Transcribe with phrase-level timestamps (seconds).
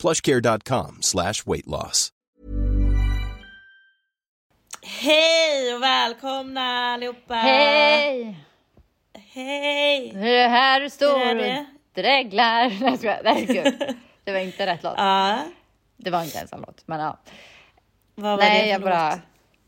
[0.00, 2.08] plushcare.com slash weight loss.
[4.82, 6.60] Hej och välkomna
[6.94, 7.34] allihopa!
[7.34, 8.36] Hej!
[9.32, 10.12] Hej!
[10.14, 11.66] Nu är det här du står och det?
[11.94, 12.68] dreglar.
[12.68, 13.20] Nej, jag skojar.
[13.24, 13.96] Nej, gud.
[14.24, 14.94] Det var inte rätt låt.
[14.96, 15.38] Ja,
[15.96, 17.18] Det var inte ens en låt, men ja.
[18.14, 19.10] vad var Nej, det för jag bara...
[19.10, 19.20] låt?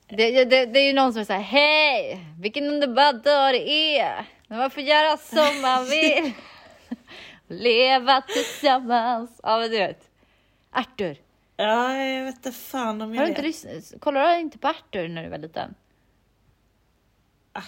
[0.08, 4.24] Det, det, det är ju någon som säger hej, vilken underbar dag det är.
[4.48, 6.32] Man får göra som man vill.
[7.48, 9.40] Leva tillsammans.
[9.42, 10.11] Ja, men du vet.
[10.72, 11.16] Arthur.
[11.56, 14.00] Ja, jag vet inte fan om jag Har du inte lyssnat?
[14.00, 15.74] Kollade du inte på Arthur när du var liten?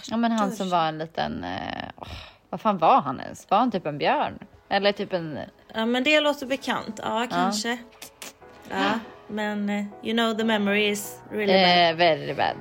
[0.07, 1.43] Ja, men han som var en liten...
[1.43, 2.07] Eh, åh,
[2.49, 3.49] vad fan var han ens?
[3.49, 4.39] Var han typ en björn?
[4.69, 5.39] Eller typ en...
[5.73, 6.99] Ja, men det låter bekant.
[7.03, 7.77] Ja, kanske.
[8.69, 11.89] Ja, men eh, you know the memory is really bad.
[11.91, 12.55] Eh, very bad.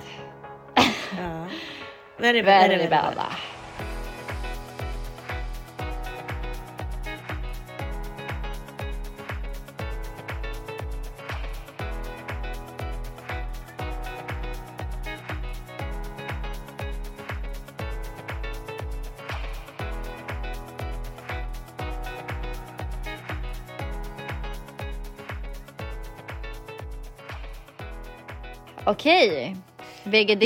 [1.19, 1.47] Ja.
[2.19, 3.15] Very, very, Very very bad.
[3.15, 3.25] bad.
[29.05, 29.57] Okej.
[30.05, 30.43] VGD.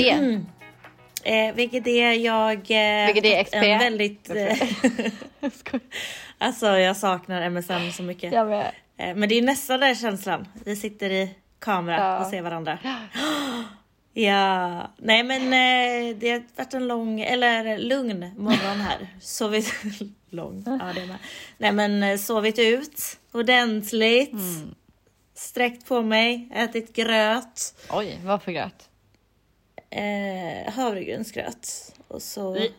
[1.23, 1.87] Eh, VGD,
[2.23, 2.55] jag...
[2.71, 3.55] Eh, VGD XP.
[3.55, 4.29] En väldigt...
[4.29, 4.57] Eh,
[6.37, 8.33] alltså jag saknar MSN så mycket.
[8.33, 8.71] Jag med.
[8.97, 10.47] Eh, Men det är nästan den känslan.
[10.65, 12.19] Vi sitter i kamera Ja.
[12.19, 12.77] och ser varandra.
[14.13, 19.07] Ja, nej men eh, det har varit en lång, eller lugn morgon här.
[19.21, 19.73] Sovit
[20.29, 21.17] lång, ja det med.
[21.57, 24.31] Nej men eh, sovit ut ordentligt.
[24.31, 24.75] Mm.
[25.39, 27.75] Sträckt på mig, ätit gröt.
[27.89, 28.89] Oj, vad för gröt?
[29.89, 31.95] Eh, havregrynsgröt.
[32.07, 32.55] Och så...
[32.55, 32.71] Mm.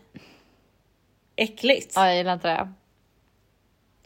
[1.35, 1.93] Äckligt.
[1.95, 2.73] Ja, jag gillar inte det.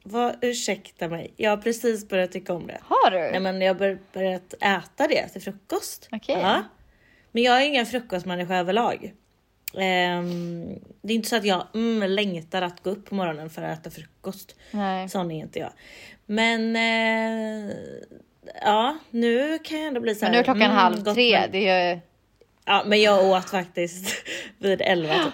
[0.03, 2.79] Vad, ursäkta mig, jag har precis börjat tycka om det.
[2.81, 3.17] Har du?
[3.17, 6.09] Nej men jag har bör- börjat äta det till frukost.
[6.11, 6.37] Okej.
[6.41, 6.63] Ja.
[7.31, 9.13] Men jag är ingen frukostmänniska överlag.
[9.77, 13.61] Ehm, det är inte så att jag mm, längtar att gå upp på morgonen för
[13.61, 14.55] att äta frukost.
[14.71, 15.09] Nej.
[15.09, 15.71] Sån är inte jag.
[16.25, 17.75] Men eh,
[18.61, 20.31] ja, nu kan jag ändå bli så Men här.
[20.33, 21.39] nu är klockan mm, halv tre.
[21.39, 21.99] med- Det är ju
[22.65, 24.15] Ja, men jag åt faktiskt
[24.57, 25.33] vid elva typ.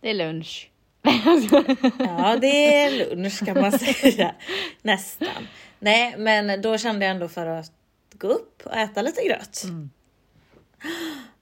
[0.00, 0.68] det är lunch.
[1.98, 4.34] Ja, det är lunch kan man säga.
[4.82, 5.48] Nästan.
[5.78, 7.72] Nej, men då kände jag ändå för att
[8.12, 9.62] gå upp och äta lite gröt.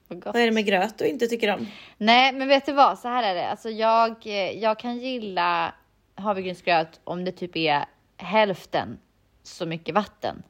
[0.09, 0.34] Vad gott.
[0.34, 1.66] Vad är det med gröt du inte tycker om?
[1.99, 2.99] Nej, men vet du vad?
[2.99, 3.49] Så här är det.
[3.49, 4.26] Alltså jag,
[4.56, 5.75] jag kan gilla
[6.15, 7.84] havregrynsgröt om det typ är
[8.16, 8.99] hälften
[9.43, 10.43] så mycket vatten.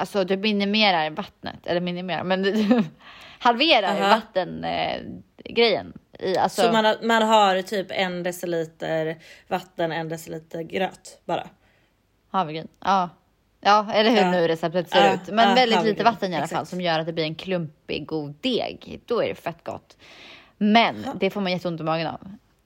[0.00, 2.82] Alltså du minimerar vattnet, eller minimerar, men du
[3.38, 4.08] halverar Aha.
[4.08, 5.92] vattengrejen.
[6.18, 9.18] Eh, alltså, Så man har, man har typ en deciliter
[9.48, 11.46] vatten, en deciliter gröt bara.
[12.30, 12.68] Havregryn.
[12.80, 13.08] Ja.
[13.60, 14.30] Ja, eller hur Ja.
[14.30, 15.20] nu receptet ser Ja, ut.
[15.28, 15.94] Men ja, väldigt havregryn.
[15.94, 16.70] lite vatten i alla fall Exakt.
[16.70, 19.00] som gör att det blir en klumpig god deg.
[19.06, 19.96] Då är det fett gott.
[20.58, 22.20] Men det får man jätteont i magen av.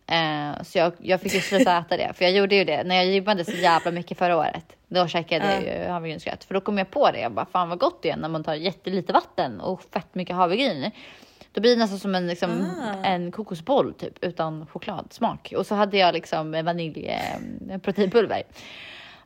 [0.07, 2.13] Eh, så jag, jag fick ju sluta äta det.
[2.15, 4.77] För jag gjorde ju det när jag gymmade så jävla mycket förra året.
[4.89, 6.45] Då käkade jag ju havregrynsgröt.
[6.45, 7.21] För då kom jag på det.
[7.21, 10.37] Jag bara, fan vad gott det är när man tar jättelite vatten och fett mycket
[10.37, 10.91] havregryn.
[11.53, 13.05] Då blir det nästan som en, liksom, Ah.
[13.07, 15.53] en kokosboll typ utan chokladsmak.
[15.57, 18.43] Och så hade jag liksom vanilj, eh, proteinpulver.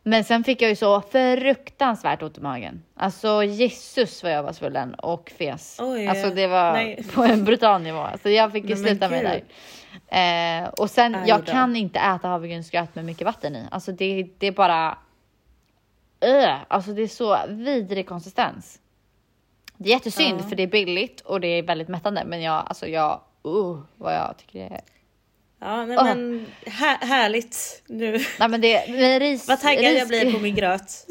[0.09, 2.83] Men sen fick jag ju så fruktansvärt ont i magen.
[2.95, 5.77] Alltså Jesus vad jag var svullen och fes.
[5.81, 7.05] Oj, alltså det var nej.
[7.15, 8.07] på en brutal nivå.
[8.23, 9.43] Så jag fick ju Nej, sluta med det
[10.09, 10.63] där.
[10.63, 11.53] Eh, och sen, jag då.
[11.53, 13.67] kan inte äta havregrynsgröt med mycket vatten i.
[13.71, 14.99] Alltså det, det är bara...
[16.21, 18.81] Öh, alltså det är så vidrig konsistens.
[19.77, 20.49] Det är jättesynd Ja.
[20.49, 22.25] för det är billigt och det är väldigt mättande.
[22.27, 24.81] Men jag, alltså jag, uh, vad jag tycker det är.
[25.61, 28.19] Ja, nej, men här, härligt nu.
[28.39, 31.07] Nej men det, men ris, Vad taggad jag ris- blir på min gröt.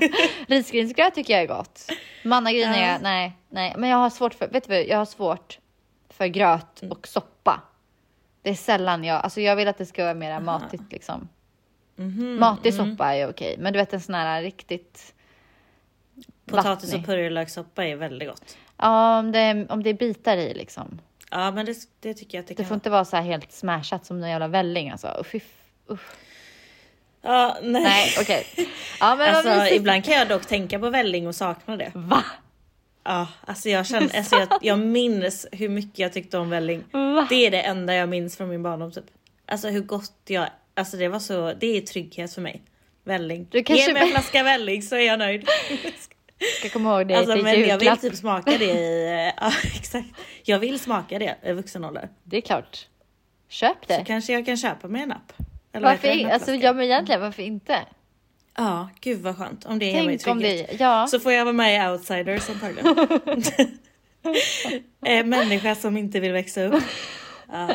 [0.48, 1.92] Risgrynsgröt tycker jag är gott.
[2.24, 2.92] Mannagryn är Ja.
[2.92, 3.74] jag, nej, nej.
[3.78, 5.58] Men jag har svårt för, vet du jag har svårt
[6.10, 6.92] för gröt Mm.
[6.92, 7.60] och soppa.
[8.42, 11.28] Det är sällan jag, alltså jag vill att det ska vara mer matigt liksom.
[11.96, 12.90] Mhm, Matig mm.
[12.90, 15.14] soppa är okej, men du vet en sån här riktigt
[16.46, 17.00] Potatis vattnig.
[17.00, 18.56] och purjolökssoppa är väldigt gott.
[18.76, 21.00] Ja, om det, är, om det är bitar i liksom.
[21.30, 23.22] Ja, men det, det tycker jag att det Det kan får inte vara så här
[23.22, 25.08] helt smashat som en jävla välling alltså.
[25.20, 25.34] Uff,
[25.88, 26.16] uff.
[27.22, 27.82] Ja, nej.
[27.82, 28.46] Nej, okej.
[29.00, 31.92] Ja, men Alltså ibland kan jag dock tänka på välling och sakna det.
[31.94, 32.24] Va?
[33.04, 36.84] Ja, alltså jag känner, alltså jag, jag minns hur mycket jag tyckte om välling.
[36.90, 37.26] Va?
[37.30, 39.04] Det är det enda jag minns från min barndom typ.
[39.46, 42.62] Alltså hur gott jag, alltså det var så, det är trygghet för mig.
[43.04, 43.46] Välling.
[43.50, 45.48] Du kanske- Ge mig en flaska välling så är jag nöjd.
[46.58, 48.00] Ska komma ihåg det Alltså till men jag vill julklapp.
[48.00, 50.06] typ smaka det i, ja exakt.
[50.44, 52.08] Jag vill smaka det i vuxen ålder.
[52.24, 52.86] Det är klart.
[53.48, 54.04] Köp Så det.
[54.06, 55.32] kanske jag kan köpa mig en app.
[55.72, 56.34] Eller Varför en inte?
[56.34, 57.78] Alltså, ja men egentligen varför inte?
[58.56, 60.68] Ja, gud vad skönt om det ger mig Tänk trygghet.
[60.70, 61.06] det, ja.
[61.06, 62.96] Så får jag vara med i Outsiders antagligen.
[65.06, 66.82] Eh, Människa som inte vill växa upp.
[67.52, 67.68] Ja,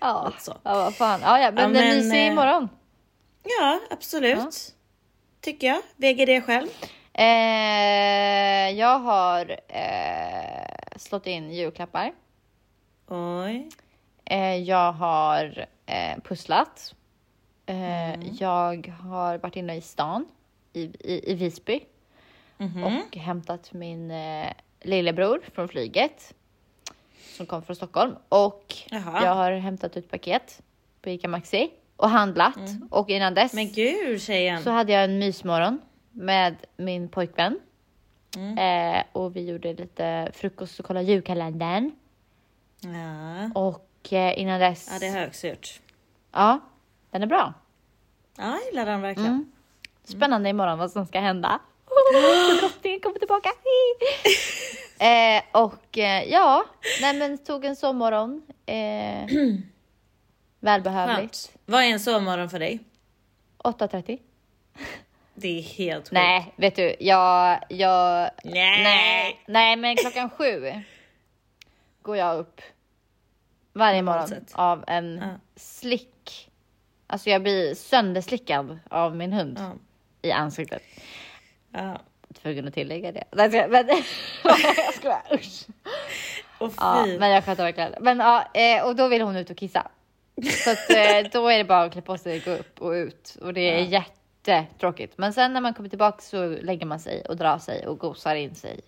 [0.00, 0.50] Ja, så.
[0.62, 1.20] ja vad fan.
[1.22, 2.68] Ja, ja, men, Ja, men, myser eh, imorgon.
[3.58, 4.74] ja absolut.
[5.40, 5.82] Tycker jag.
[5.96, 6.68] Väger det själv?
[7.14, 12.12] Eh, jag har eh, slått in julklappar.
[13.08, 13.68] Oj.
[14.24, 16.94] Eh, jag har eh, pusslat.
[17.66, 18.28] Eh, Mm.
[18.40, 20.26] Jag har varit inne i stan
[20.72, 21.80] i, i, i Visby
[22.58, 22.84] Mhm.
[22.84, 24.46] och hämtat min eh,
[24.82, 26.34] lillebror från flyget
[27.36, 29.24] som kom från Stockholm och Jaha.
[29.24, 30.62] jag har hämtat ut paket
[31.02, 32.58] på ICA Maxi och handlat
[32.90, 33.64] och innan dess Mm.
[33.64, 34.62] Men gud tjejen.
[34.62, 35.80] så hade jag en mysmorgon
[36.14, 37.60] med min pojkvän
[38.36, 38.58] Mm.
[38.98, 41.90] eh, och vi gjorde lite frukost och kollade julkalendern
[42.80, 43.50] Ja.
[43.60, 45.80] och eh, innan dess ja, det också gjort.
[46.32, 46.60] Ja,
[47.10, 47.54] den är bra.
[48.36, 49.30] Ja, jag gillar den verkligen.
[49.30, 49.52] Mm.
[50.04, 51.60] Spännande imorgon vad som ska hända.
[51.86, 53.48] Oh, drottningen kommer tillbaka.
[55.04, 56.64] eh, och eh, ja,
[57.00, 58.42] nej men tog en sovmorgon.
[58.66, 59.26] Eh,
[60.60, 61.18] välbehövligt.
[61.48, 61.52] Skönt.
[61.66, 62.80] Vad är en sovmorgon för dig?
[63.58, 64.18] 8.30.
[65.34, 66.12] Det är helt sjukt.
[66.12, 68.82] Nej, vet du, jag, jag, Nej.
[68.82, 70.72] nej, nej, men klockan sju
[72.02, 72.60] går jag upp
[73.72, 75.28] varje morgon av en Ja.
[75.56, 76.50] slick.
[77.06, 79.72] Alltså jag blir sönderslickad av min hund Ja.
[80.22, 80.82] i ansiktet.
[81.72, 82.00] Ja.
[82.42, 83.24] tvungen att tillägga det.
[83.32, 83.70] Nej, jag.
[83.70, 83.88] Men,
[84.76, 85.66] jag skojar, usch.
[86.58, 87.94] Och Ja, men jag sköter verkligen.
[88.00, 89.90] Men ja, eh, och då vill hon ut och kissa.
[90.64, 93.36] Så att, eh, då är det bara att klä på sig, gå upp och ut.
[93.42, 93.84] Och det är
[94.52, 95.18] jättetråkigt.
[95.18, 98.34] Men sen när man kommer tillbaka så lägger man sig och drar sig och gosar
[98.34, 98.80] in sig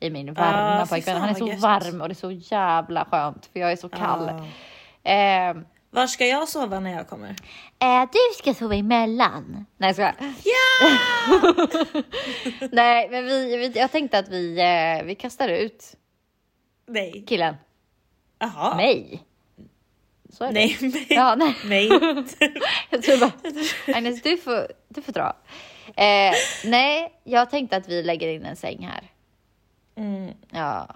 [0.00, 1.20] i min varma Ja, fy pojkvän.
[1.20, 4.30] Han är så varm och det är så jävla skönt för jag är så kall.
[5.02, 5.10] Ja.
[5.12, 5.56] Eh,
[5.90, 7.28] Var ska jag sova när jag kommer?
[7.78, 9.66] eh, du ska sova emellan.
[9.76, 10.14] Nej, jag skojar.
[10.44, 12.02] Ja!
[12.72, 15.84] Nej, men vi, vi, jag tänkte att vi, eh, vi kastar ut
[16.86, 17.24] Nej.
[17.28, 17.56] killen.
[18.38, 18.76] Jaha.
[18.76, 19.22] Mig.
[20.32, 20.54] Så är det.
[20.54, 21.06] Nej, nej.
[21.10, 21.54] Ja, nej.
[21.64, 21.88] Nej.
[22.90, 23.32] Jag tror bara,
[23.96, 25.36] Agnes, du får, du får dra.
[25.86, 26.32] Eh,
[26.64, 29.10] nej, jag tänkte att vi lägger in en säng här.
[29.96, 30.94] Mm, Ja,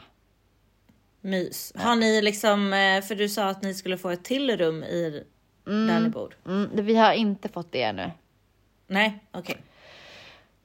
[1.21, 1.73] mys.
[1.77, 5.25] Har ni liksom, eh, för du sa att ni skulle få ett till rum i
[5.65, 6.37] där ni bor?
[6.47, 8.11] mm, vi har inte fått det ännu.
[8.87, 9.57] Nej, okej.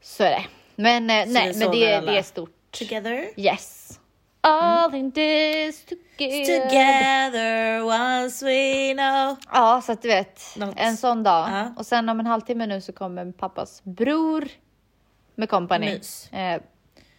[0.02, 0.46] Så är det.
[0.76, 2.56] Men, eh, Så nej, det men det, det är stort.
[2.72, 3.28] Together?
[3.38, 4.00] Yes.
[4.42, 6.70] All in this together.
[6.70, 9.38] Together once we know.
[9.54, 10.74] Ja, så att du vet, Något.
[10.78, 11.50] en sån dag.
[11.52, 11.74] Ja.
[11.78, 14.48] Och sen om en halvtimme nu så kommer pappas bror
[15.36, 15.86] med company.
[15.86, 16.30] Mys.
[16.34, 16.62] Eh,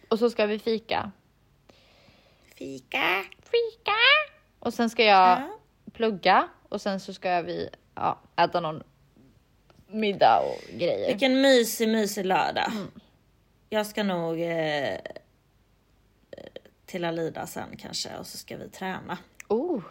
[0.09, 1.11] och så ska vi fika.
[2.57, 3.23] Fika.
[3.39, 3.97] Fika!
[4.59, 5.57] Och sen ska jag Ja.
[5.93, 8.83] plugga och sen så ska vi ja, äta någon
[9.87, 11.07] middag och grejer.
[11.07, 12.71] Vilken mysig, mysig lördag.
[12.71, 12.91] Mm.
[13.69, 14.97] Jag ska nog eh,
[16.93, 19.17] till Alida sen kanske och så ska vi träna.
[19.47, 19.81] Oh,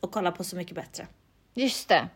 [0.00, 1.06] Och kolla på Så mycket bättre.
[1.54, 2.08] just det.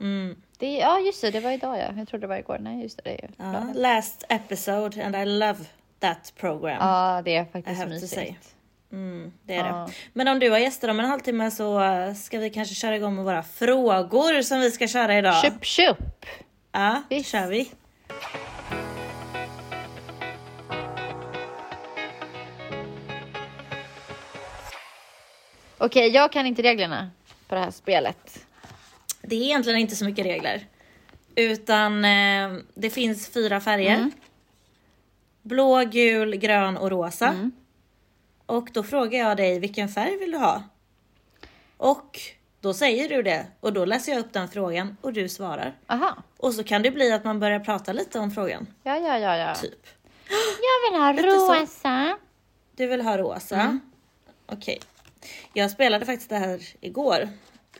[0.00, 0.42] Mm.
[0.58, 0.72] det.
[0.76, 1.30] Ja, just det.
[1.30, 1.92] Det var idag ja.
[1.96, 2.58] Jag trodde det var igår.
[2.60, 3.02] Nej, just det.
[3.04, 3.72] Det är Ja, lördag.
[3.76, 5.58] last episode and I love
[5.98, 6.76] that program.
[6.80, 8.24] Ja, det är faktiskt have to say.
[8.24, 8.54] mysigt.
[8.92, 9.86] Mm, det är Ja.
[9.88, 9.92] det.
[10.12, 11.80] Men om du har gäster om en halvtimme så
[12.16, 15.42] ska vi kanske köra igång med våra frågor som vi ska köra idag.
[15.42, 16.26] Köp, köp!
[16.72, 17.70] Ja, det kör vi.
[25.86, 27.10] Okej, jag kan inte reglerna
[27.48, 28.46] på det här spelet.
[29.22, 30.66] Det är egentligen inte så mycket regler.
[31.34, 33.94] Utan eh, det finns fyra färger.
[33.94, 34.12] Mm.
[35.42, 37.50] Blå, gul, grön och rosa.
[38.46, 40.62] Och då frågar jag dig vilken färg vill du ha?
[41.76, 42.20] Och
[42.60, 45.74] då säger du det och då läser jag upp den frågan och du svarar.
[45.86, 46.16] Aha.
[46.36, 48.66] Och så kan det bli att man börjar prata lite om frågan.
[48.82, 49.54] Ja, ja, ja, ja.
[49.54, 49.86] Typ.
[50.62, 51.12] Jag vill ha
[51.62, 52.18] rosa.
[52.76, 53.60] Du vill ha rosa?
[53.60, 53.80] Mm.
[54.46, 54.80] Okej.
[55.52, 57.28] Jag spelade faktiskt det här igår.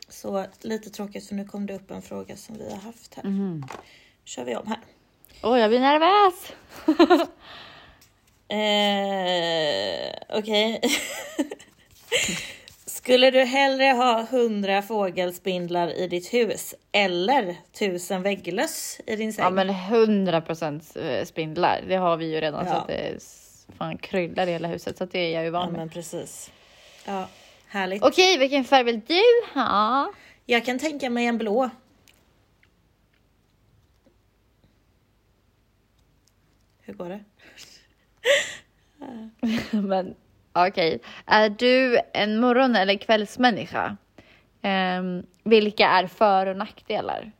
[0.09, 3.23] Så lite tråkigt för nu kom det upp en fråga som vi har haft här.
[3.23, 3.65] Mm.
[4.25, 4.79] kör vi om här.
[5.43, 6.53] Åh, jag blir nervös.
[8.49, 10.81] Eh, Okej.
[12.85, 19.43] Skulle du hellre ha hundra fågelspindlar i ditt hus eller tusen vägglöss i din säng?
[19.45, 21.83] Ja men 100 procent eh, spindlar.
[21.87, 22.75] Det har vi ju redan så Ja.
[22.77, 23.23] att det
[23.77, 25.79] fan kryllar i hela huset så det är jag ju Ja, van med.
[25.79, 26.51] men precis.
[27.07, 27.29] Ja,
[27.67, 28.03] härligt.
[28.03, 29.21] Okej, vilken färg vill du
[29.53, 30.11] ha?
[30.45, 31.69] Jag kan tänka mig en blå.
[36.81, 37.23] Hur går det?
[39.81, 40.15] Men
[40.53, 43.97] okej, är du en morgon eller kvällsmänniska?
[44.61, 47.31] Ehm, vilka är för och nackdelar?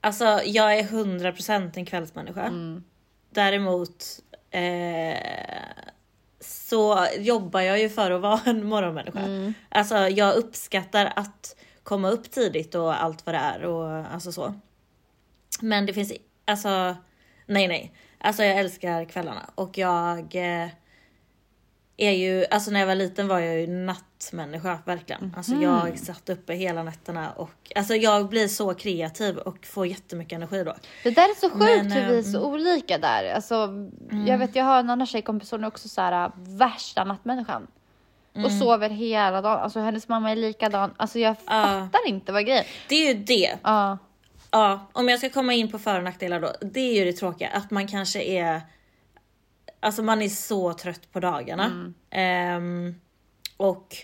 [0.00, 2.52] Alltså, jag är 100% en kvällsmänniska.
[3.30, 4.04] Däremot
[4.50, 5.18] eh,
[6.44, 9.20] så jobbar jag ju för att vara en morgonmänniska.
[9.68, 14.54] Alltså, jag uppskattar att komma upp tidigt och allt vad det är och alltså så.
[15.60, 16.12] Men det finns,
[16.44, 16.96] alltså,
[17.46, 17.92] nej nej.
[18.18, 20.68] Alltså jag älskar kvällarna och jag eh,
[21.96, 25.34] är ju, alltså när jag var liten var jag ju nattmänniska verkligen.
[25.36, 30.36] Alltså jag satt uppe hela nätterna och alltså jag blir så kreativ och får jättemycket
[30.36, 30.74] energi då.
[31.02, 33.34] Det där är så sjukt Men, hur vi är så olika där.
[33.34, 33.68] Alltså,
[34.26, 37.66] Jag vet, jag har en annan tjejkompis, hon är också så här äh, värsta nattmänniskan.
[38.44, 39.58] Och sover hela dagen.
[39.58, 40.94] Alltså hennes mamma är likadan.
[40.96, 43.56] Alltså jag fattar inte vad grejen Det är ju det.
[43.62, 43.98] Ja.
[44.50, 46.52] Ja, om jag ska komma in på för och nackdelar då.
[46.60, 48.60] Det är ju det tråkiga, att man kanske är...
[49.82, 51.92] Alltså man är så trött på dagarna.
[52.10, 52.94] Ehm,
[53.56, 53.96] och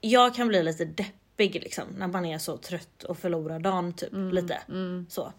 [0.00, 4.12] jag kan bli lite deppig liksom när man är så trött och förlorar dagen typ
[4.32, 4.58] lite.
[5.08, 5.32] Så.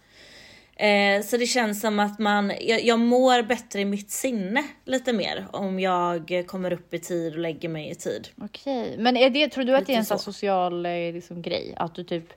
[0.75, 5.13] Eh, så det känns som att man, jag, jag mår bättre i mitt sinne lite
[5.13, 8.27] mer om jag kommer upp i tid och lägger mig i tid.
[8.41, 10.31] Okej, men är det, tror du att det är en Lite så.
[10.31, 11.73] social eh, liksom, grej?
[11.77, 12.33] Att du typ,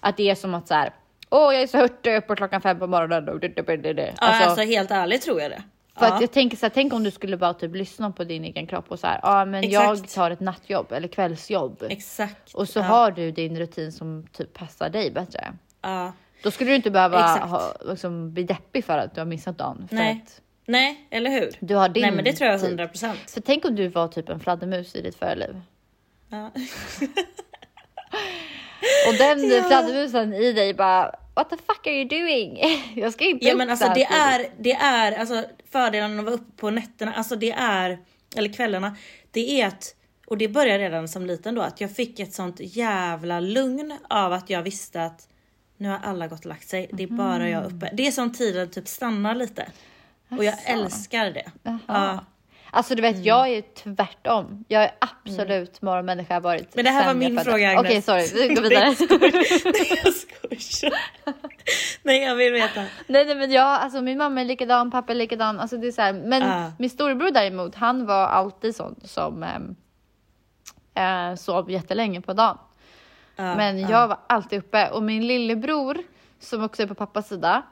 [0.00, 0.92] att det är som att så här,
[1.30, 3.24] åh jag är så hurtig uppe klockan fem på morgonen.
[3.94, 5.62] det." Ja, Alltså, alltså, helt ärligt tror jag det.
[6.00, 6.14] För Ja.
[6.14, 8.66] att jag tänker så här, tänk om du skulle bara typ lyssna på din egen
[8.66, 10.14] kropp och så här, ja men jag Exakt.
[10.14, 11.82] tar ett nattjobb eller kvällsjobb.
[11.88, 12.54] Exakt.
[12.54, 12.82] Och så ja.
[12.82, 15.52] har du din rutin som typ passar dig bättre.
[15.82, 16.12] Ja.
[16.42, 17.50] Då skulle du inte behöva Exakt.
[17.50, 19.86] ha, liksom, bli deppig för att du har missat dagen.
[19.88, 20.22] För Nej.
[20.26, 21.50] att Nej, eller hur?
[21.60, 22.68] du har din Nej men det tror jag tid.
[22.68, 23.18] 100 procent.
[23.26, 25.60] Så tänk om du var typ en fladdermus i ditt förliv.
[26.28, 26.50] Ja.
[29.08, 29.62] Och den Ja.
[29.62, 32.58] fladdermusen i dig bara What the fuck are you doing?
[32.94, 36.24] Jag ska inte ja men så alltså det tidigt." är, det är alltså fördelen att
[36.24, 37.98] vara uppe på nätterna, alltså det är,
[38.36, 38.96] eller kvällarna,
[39.30, 39.94] det är att,
[40.26, 44.32] och det började redan som liten då, att jag fick ett sånt jävla lugn av
[44.32, 45.28] att jag visste att
[45.76, 47.90] nu har alla gått och lagt sig, det är bara jag uppe.
[47.92, 49.66] Det är som tiden typ stannar lite.
[50.28, 50.70] Och jag Asså.
[50.70, 51.50] älskar det.
[51.62, 51.78] Jaha.
[51.86, 52.24] Ja.
[52.72, 53.24] Alltså du vet, Mm.
[53.26, 54.64] jag är tvärtom.
[54.68, 58.08] Jag är absolut morgonmänniska varit Men det här var jag min fråga, Agnes.
[58.08, 58.48] Okej, sorry.
[58.48, 58.84] Vi går vidare.
[59.64, 60.94] Nej jag skojar.
[62.02, 62.80] Nej jag vill veta.
[63.06, 65.60] nej, nej, men jag, alltså min mamma är likadan, pappa är likadan.
[65.60, 66.72] Alltså det är så här, men Ah.
[66.78, 69.76] min storebror däremot, han var alltid sån som ehm,
[70.94, 72.58] eh, sov jättelänge på dagen.
[73.36, 73.90] Ja, Men ja.
[73.90, 75.98] jag var alltid uppe och min lillebror
[76.40, 77.62] som också är på pappas sida.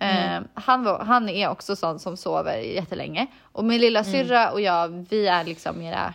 [0.00, 0.42] Mm.
[0.42, 3.26] Eh, han, var, han är också sån som sover jättelänge.
[3.42, 4.12] Och min lilla Mm.
[4.12, 6.14] syrra och jag, vi är liksom mera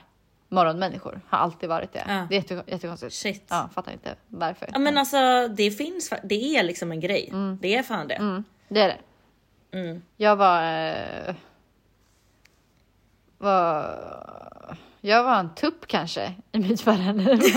[0.50, 1.22] morgonmänniskor.
[1.30, 2.04] Har alltid varit det.
[2.08, 2.28] Ja.
[2.30, 3.14] Det är jätte, jättekonstigt.
[3.14, 3.46] Shit.
[3.50, 4.70] Ja, fattar inte varför.
[4.74, 7.34] Ja men alltså det finns, det är liksom en grej.
[7.62, 8.14] Det är fan det.
[8.16, 9.78] Mm, det är det.
[9.78, 10.02] Mm.
[10.18, 10.64] Jag var...
[10.88, 11.36] Eh,
[13.38, 14.78] var...
[15.02, 17.42] Jag var en tupp kanske i mitt förra liv.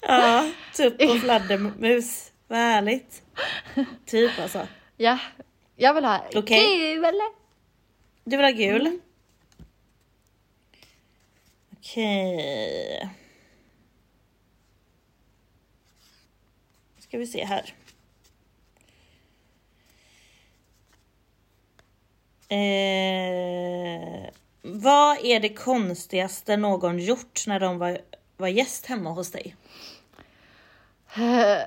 [0.00, 2.29] Ja, tupp och fladdermus.
[2.50, 3.22] Vad härligt.
[4.06, 4.68] Typ alltså.
[4.96, 5.18] ja,
[5.76, 6.94] jag vill ha Okej.
[6.94, 7.12] kul.
[8.24, 9.00] Du vill ha gul?
[11.72, 13.08] Okej.
[16.98, 17.74] Ska vi se här.
[22.48, 24.30] Eh,
[24.62, 28.00] vad är det konstigaste någon gjort när de var,
[28.36, 29.56] var gäst hemma hos dig?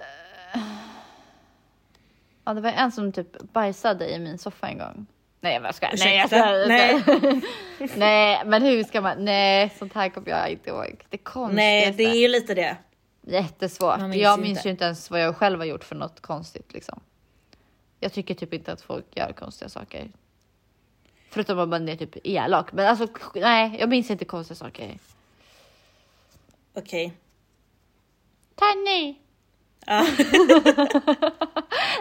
[2.45, 5.05] Ja, det var en som typ bajsade i min soffa en gång.
[5.41, 5.93] Nej, jag skojar.
[5.97, 6.45] Nej, jag Ursäkta?
[6.45, 6.67] skojar.
[6.67, 7.41] Nej.
[7.97, 9.25] Nej, men hur ska man?
[9.25, 11.05] Nej, sånt här kommer jag inte ihåg.
[11.09, 11.55] Det konstigaste.
[11.55, 12.77] Nej, det är ju lite det.
[13.21, 14.01] Jättesvårt.
[14.01, 14.67] Minns jag minns inte.
[14.67, 17.00] ju inte ens vad jag själv har gjort för något konstigt liksom.
[18.00, 20.12] Jag tycker typ inte att folk gör konstiga saker.
[21.29, 22.71] Förutom om man är typ elak.
[22.71, 24.97] Men alltså, nej, jag minns inte konstiga saker.
[26.73, 27.13] Okej.
[28.55, 29.23] Tanny!
[29.85, 30.05] Ja.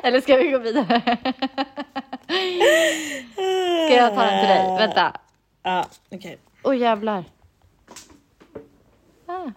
[0.03, 1.03] Eller ska vi gå vidare?
[3.87, 4.77] Ska jag ta den till dig?
[4.79, 5.21] Vänta.
[5.63, 6.39] Ja, okej.
[6.63, 7.25] Oj jävlar.
[9.27, 9.51] Ah.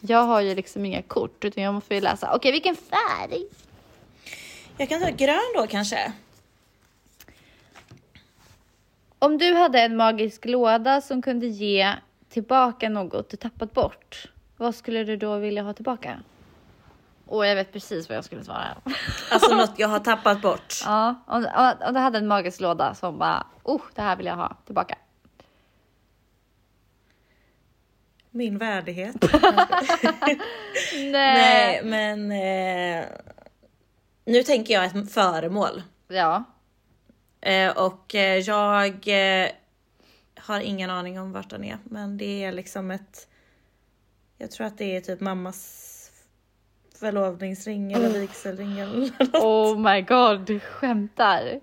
[0.00, 2.36] Jag har ju liksom inga kort utan jag måste ju läsa.
[2.36, 3.46] Okej, vilken färg?
[4.76, 6.12] Jag kan ta grön då kanske.
[9.18, 11.92] Om du hade en magisk låda som kunde ge
[12.28, 16.20] tillbaka något du tappat bort, vad skulle du då vilja ha tillbaka?
[17.26, 18.76] Och jag vet precis vad jag skulle svara.
[19.30, 20.74] Alltså något jag har tappat bort.
[20.84, 24.26] ja, om, om, om du hade en magisk låda som bara, oh, det här vill
[24.26, 24.98] jag ha tillbaka.
[28.30, 29.16] Min värdighet.
[30.92, 31.12] Nej.
[31.12, 33.06] Nej, men eh,
[34.24, 35.82] nu tänker jag ett föremål.
[36.08, 36.44] Ja.
[37.40, 39.48] Eh, och eh, jag eh,
[40.36, 43.28] har ingen aning om vart den är, men det är liksom ett.
[44.44, 46.10] Jag tror att det är typ mammas
[46.98, 49.34] förlovningsring eller vigselring eller något.
[49.34, 51.60] Oh my god, du skämtar.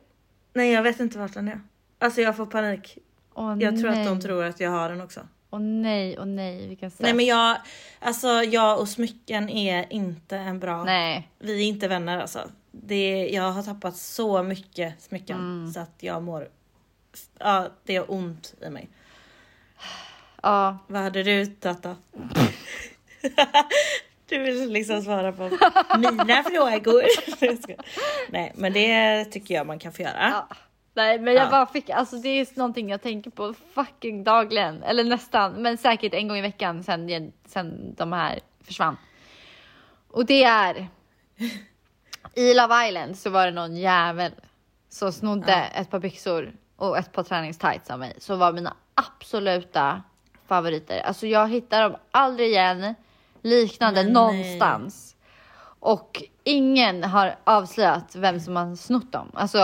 [0.54, 1.62] Nej, jag vet inte vart den är.
[2.00, 2.98] Alltså jag får panik.
[3.34, 4.02] Åh Jag tror nej.
[4.02, 5.28] att de tror att jag har den också.
[5.50, 7.04] Åh nej, åh nej, vilken stress.
[7.04, 7.58] Nej, men jag,
[8.00, 10.84] alltså jag och smycken är inte en bra.
[10.84, 11.30] Nej.
[11.40, 12.40] Vi är inte vänner alltså.
[12.72, 15.72] Det, jag har tappat så mycket smycken Mm.
[15.72, 16.50] så att jag mår.
[17.40, 18.90] Ja, det är ont i mig.
[20.41, 21.95] Ja, Vad hade du tagit då?
[24.29, 25.43] du vill liksom svara på
[26.00, 27.03] mina frågor.
[28.31, 30.29] Nej, men det tycker jag man kan få göra.
[30.29, 30.48] Ja.
[30.93, 31.50] Nej men jag Ja.
[31.51, 34.83] bara fick, alltså det är någonting jag tänker på fucking dagligen.
[34.83, 38.98] Eller nästan, men säkert en gång i veckan sen, sen de här försvann.
[40.07, 40.88] Och det är...
[42.33, 44.31] I Love Island så var det någon jävel
[44.89, 48.13] som snodde ett par byxor och ett par träningstights av mig.
[48.17, 50.01] Som var mina absoluta
[50.55, 51.00] favoriter.
[51.00, 52.96] Alltså jag hittar dem aldrig igen
[53.41, 54.13] liknande Men nej.
[54.13, 55.15] någonstans.
[55.79, 59.31] Och ingen har avslöjat vem som har snott dem.
[59.34, 59.58] Alltså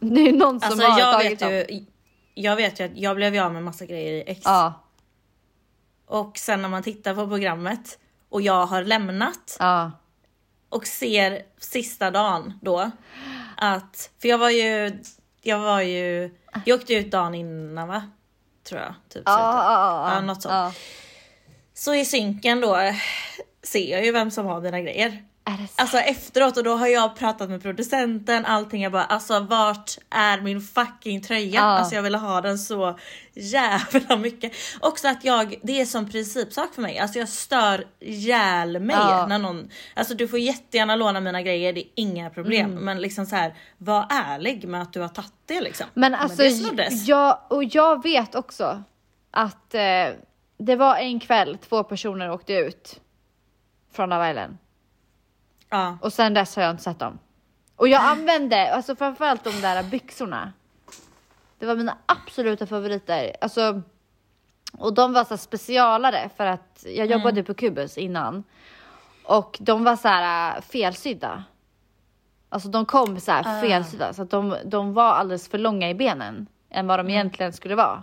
[0.00, 1.50] det är någon som Alltså har jag tagit vet dem.
[1.52, 1.84] ju.
[2.34, 4.40] Jag vet ju att jag blev ju av med massa grejer i X.
[4.44, 4.72] Ja,
[6.06, 7.98] Och sen när man tittar på programmet
[8.28, 9.90] och jag har lämnat ja,
[10.68, 12.90] och ser sista dagen då
[13.56, 14.98] att, för jag var ju,
[15.42, 16.30] jag var ju,
[16.64, 18.02] jag åkte ut dagen innan va?
[18.64, 18.94] Tror jag.
[19.08, 19.32] Typ ja,
[19.64, 20.76] ja, ja, Ja, något sånt.
[21.74, 22.94] Så i synken då eh,
[23.62, 25.24] ser jag ju vem som har mina grejer.
[25.44, 25.82] Det?
[25.82, 28.82] Alltså efteråt och då har jag pratat med producenten, allting.
[28.82, 31.54] Jag bara alltså vart är min fucking tröja?
[31.54, 31.62] Ja.
[31.62, 32.98] Alltså jag ville ha den så
[33.34, 34.52] jävla mycket.
[34.80, 36.98] Också att jag, det är som principsak för mig.
[36.98, 39.26] Alltså jag stör ihjäl mig Ja.
[39.26, 42.70] när någon, alltså du får jättegärna låna mina grejer, det är inga problem.
[42.70, 42.84] Mm.
[42.84, 45.86] Men liksom så här, var ärlig med att du har tagit det liksom.
[45.94, 47.08] Men alltså, det snoddes.
[47.08, 48.82] jag, och jag vet också
[49.30, 49.80] att eh,
[50.58, 53.00] det var en kväll två personer åkte ut
[53.92, 54.56] från Love Island.
[55.74, 55.98] Ja.
[56.00, 57.18] Och sen dess har jag inte sett dem.
[57.76, 60.52] Och jag använde, alltså framförallt de där byxorna.
[61.58, 63.36] Det var mina absoluta favoriter.
[63.40, 63.82] Alltså,
[64.78, 68.44] och de var så specialare för att jag jobbade på Kubus innan.
[69.24, 71.44] Och de var så här äh, felsydda.
[72.48, 75.94] Alltså de kom så här felsydda så att de, de var alldeles för långa i
[75.94, 78.02] benen än vad de egentligen skulle vara.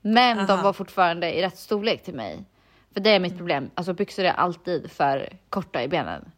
[0.00, 0.62] Men de Aha.
[0.62, 2.44] var fortfarande i rätt storlek till mig.
[2.92, 3.70] För det är mitt problem.
[3.74, 6.32] Alltså byxor är alltid för korta i benen.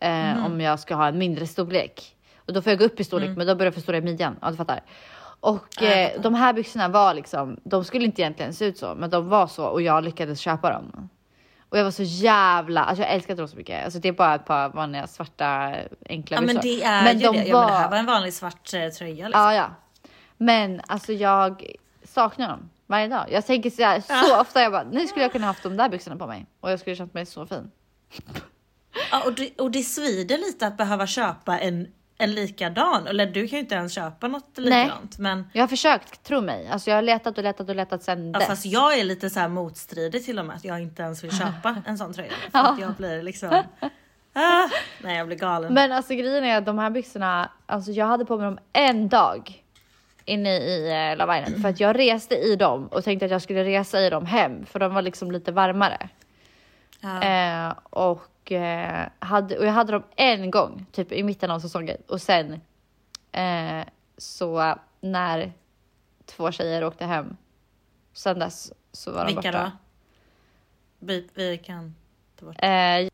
[0.00, 2.16] Eh, Om jag ska ha en mindre storlek.
[2.46, 4.36] Och då får jag gå upp i storlek men då börjar jag förstora i midjan.
[4.42, 4.80] Ja du fattar.
[5.40, 9.10] Och eh, de här byxorna var liksom, de skulle inte egentligen se ut så men
[9.10, 11.08] de var så och jag lyckades köpa dem.
[11.68, 13.84] Och jag var så jävla, alltså jag älskade dem så mycket.
[13.84, 15.74] Alltså det är bara ett par vanliga svarta
[16.08, 16.62] enkla Ja men byxor.
[16.62, 17.44] det är Men ju de det.
[17.48, 19.42] Ja, men det här var- var en vanlig svart eh, tröja liksom.
[19.42, 19.70] Ja, ja.
[20.36, 21.66] Men alltså jag
[22.04, 23.26] saknar dem varje dag.
[23.30, 25.88] Jag tänker så, här, så ofta, jag bara, nu skulle jag kunna haft de där
[25.88, 27.70] byxorna på mig och jag skulle känt mig så fin.
[29.10, 33.06] Ja, och, det, och det svider lite att behöva köpa en, en likadan.
[33.06, 35.18] Eller du kan ju inte ens köpa något likadant.
[35.18, 36.68] Men Jag har försökt, tro mig.
[36.68, 38.48] Alltså jag har letat och letat och letat sen ja, dess.
[38.48, 40.56] fast jag är lite så här motstridig till och med.
[40.56, 42.30] Att jag inte ens vill köpa en sån tröja.
[42.30, 42.68] För Ja.
[42.72, 43.62] att jag blir liksom...
[44.32, 44.68] Ah,
[45.02, 45.74] nej jag blir galen.
[45.74, 49.08] Men alltså grejen är att de här byxorna, alltså jag hade på mig dem en
[49.08, 49.64] dag
[50.24, 53.42] inne i eh, Love Island för att jag reste i dem och tänkte att jag
[53.42, 56.08] skulle resa i dem hem för de var liksom lite varmare.
[57.00, 57.22] ja.
[57.22, 61.96] Eh, och, eh, hade, och jag hade dem en gång, typ i mitten av säsongen.
[62.08, 62.60] Och sen
[63.32, 63.84] eh,
[64.18, 65.52] så när
[66.26, 67.36] två tjejer åkte hem,
[68.12, 69.64] sen dess så var de Vilka borta.
[69.64, 69.70] då?
[71.06, 71.94] Vi, vi kan
[72.40, 72.56] ta bort.
[72.62, 73.08] Eh,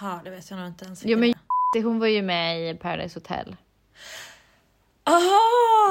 [0.00, 1.04] Ja, det vet jag nog inte ens.
[1.04, 3.56] jo, vilka men det hon var ju med i Paradise Hotel.
[5.04, 5.38] Aha!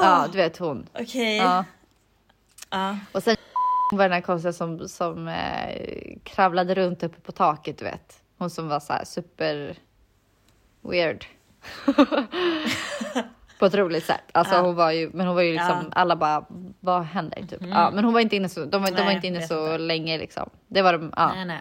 [0.02, 0.88] Ja, du vet hon.
[0.94, 1.36] Okej.
[1.36, 1.64] Ja.
[2.70, 2.96] Ja.
[3.12, 3.36] Och sen
[3.92, 8.22] var den här konstiga som, som eh, kravlade runt uppe på taket, du vet.
[8.38, 9.76] Hon som var så här super
[10.82, 11.24] weird.
[13.58, 14.20] på ett roligt sätt.
[14.32, 14.60] Alltså Ja.
[14.60, 15.90] hon var ju, men hon var ju liksom, Ja.
[15.92, 16.44] Alla bara,
[16.80, 17.42] vad händer?
[17.42, 17.58] Typ.
[17.62, 19.66] Ja, men hon var inte inne så, de, var- de var Nej, inte inne så
[19.66, 19.78] inte.
[19.78, 20.50] länge liksom.
[20.68, 21.32] Det var de, ja.
[21.34, 21.60] Nej, nej.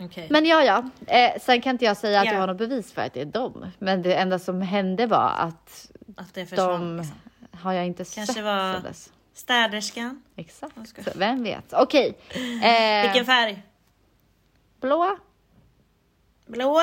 [0.00, 0.26] Okej.
[0.30, 0.84] Men ja, ja.
[1.06, 2.32] Eh, sen kan inte jag säga att Ja.
[2.32, 3.66] jag har något bevis för att det är dem.
[3.78, 6.68] Men det enda som hände var att att det försvann.
[6.80, 7.16] De liksom.
[7.60, 9.12] har jag inte Kanske sett var- sedan dess.
[9.44, 10.22] Städerskan.
[10.36, 11.04] Exakt.
[11.04, 11.72] Så vem vet?
[11.72, 12.18] Okej.
[12.62, 13.62] Eh, Vilken färg?
[14.80, 15.16] blå?
[16.46, 16.80] Blå?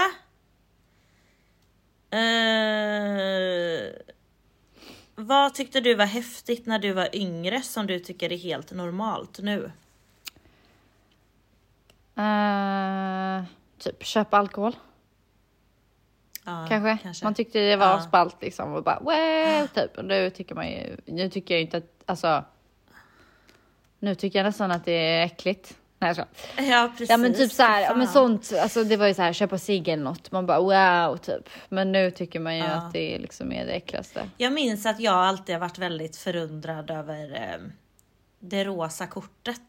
[2.10, 3.94] Eh,
[5.16, 9.40] vad tyckte du var häftigt när du var yngre som du tycker är helt normalt
[9.40, 9.72] nu?
[12.16, 13.44] Eh,
[13.80, 14.76] typ köpa alkohol.
[16.46, 17.24] Ja, kanske.
[17.26, 18.02] Man tyckte det var Ja.
[18.02, 19.98] spalt liksom och bara wow, typ.
[19.98, 22.44] Och nu tycker man ju, nu tycker jag inte att, alltså.
[24.00, 25.78] Nu tycker jag nästan att det är äckligt.
[26.00, 26.72] Nej jag skojar.
[26.72, 27.10] Ja precis.
[27.10, 29.58] Ja men typ så här, ja, men sånt, alltså det var ju så här köpa
[29.58, 30.32] cigg eller något.
[30.32, 30.60] Man bara
[31.10, 31.50] wow typ.
[31.70, 32.68] Men nu tycker man ju Ja.
[32.72, 34.30] att det liksom är det äckligaste.
[34.38, 37.60] Jag minns att jag alltid har varit väldigt förundrad över eh,
[38.40, 39.62] det rosa kortet.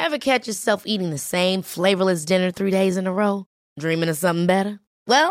[0.00, 3.44] Ever catch yourself eating the same flavorless dinner three days in a row?
[3.80, 4.78] Dreaming of something better?
[5.06, 5.30] Well,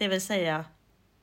[0.00, 0.64] Det vill säga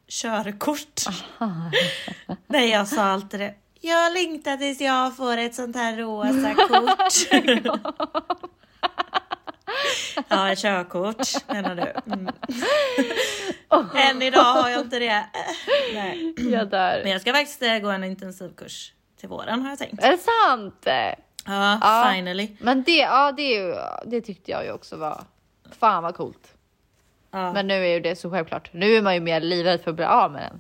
[0.07, 1.01] körkort.
[2.47, 3.53] Nej jag sa alltid det.
[3.81, 7.13] Jag längtar tills jag får ett sånt här rosa kort.
[10.27, 12.13] ja, ett körkort menar du.
[12.13, 12.29] Mm.
[13.95, 15.25] Än idag har jag inte det.
[15.93, 16.33] Nej.
[16.37, 17.01] Jag dör.
[17.03, 20.03] Men jag ska faktiskt eh, gå en intensivkurs till våren har jag tänkt.
[20.03, 20.83] Är det sant?
[21.45, 22.11] Ja, Ja.
[22.13, 22.55] finally.
[22.59, 25.23] Men det, ja, det, det tyckte jag ju också var,
[25.79, 26.53] fan vad coolt.
[27.31, 27.53] Ja.
[27.53, 28.69] Men nu är ju det så självklart.
[28.73, 30.59] Nu är man ju mer livrädd för att bli av med den.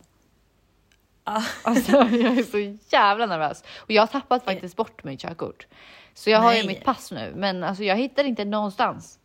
[1.25, 1.43] Ja.
[1.63, 3.63] Alltså jag är så jävla nervös.
[3.77, 5.67] Och jag har tappat faktiskt bort mitt körkort.
[6.13, 6.67] Så jag har ju Nej.
[6.67, 9.19] mitt pass nu, men alltså jag hittar inte någonstans.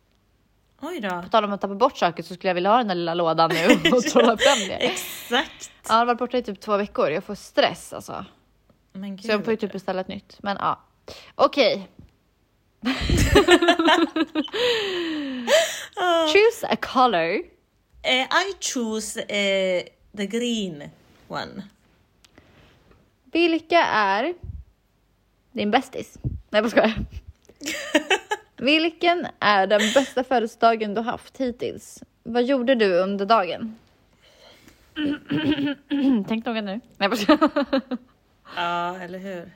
[0.81, 1.09] Oj då.
[1.09, 3.13] På tal om att tappa bort saker så skulle jag vilja ha den där lilla
[3.13, 4.73] lådan nu och trolla fram det.
[4.75, 5.71] Exakt.
[5.87, 7.09] Ja, jag har varit borta i typ två veckor.
[7.09, 8.25] Jag får stress alltså.
[8.93, 9.59] Men Så jag får ju gud.
[9.59, 10.37] typ beställa ett nytt.
[10.43, 10.79] Men ja.
[11.35, 11.87] Okej.
[16.33, 17.41] Choose a color.
[18.03, 19.83] Eh, I choose eh,
[20.17, 20.89] the green
[21.27, 21.63] one.
[23.31, 24.33] Vilka är
[25.51, 26.17] din bästis?
[26.49, 26.93] Nej jag skojar.
[28.57, 32.03] Vilken är den bästa födelsedagen du haft hittills?
[32.23, 33.75] Vad gjorde du under dagen?
[36.27, 36.79] Tänk noga nu.
[36.97, 37.09] Nej.
[38.55, 39.51] Ja, eller hur?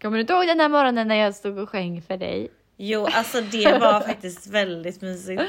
[0.00, 2.48] Kommer du inte ihåg den här morgonen när jag stod och sjöng för dig?
[2.80, 5.42] Jo, alltså det var faktiskt väldigt mysigt.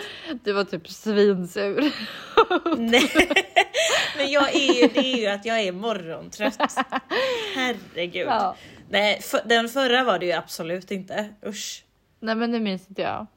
[0.43, 1.93] Du var typ svinsur.
[2.77, 3.11] Nej,
[4.17, 6.57] men jag är ju, det är ju att jag är morgontrött.
[7.55, 8.27] Herregud.
[8.27, 8.55] Ja.
[8.89, 11.29] Nej, för, den förra var det ju absolut inte.
[11.45, 11.85] Usch.
[12.19, 13.27] Nej men det minns inte jag.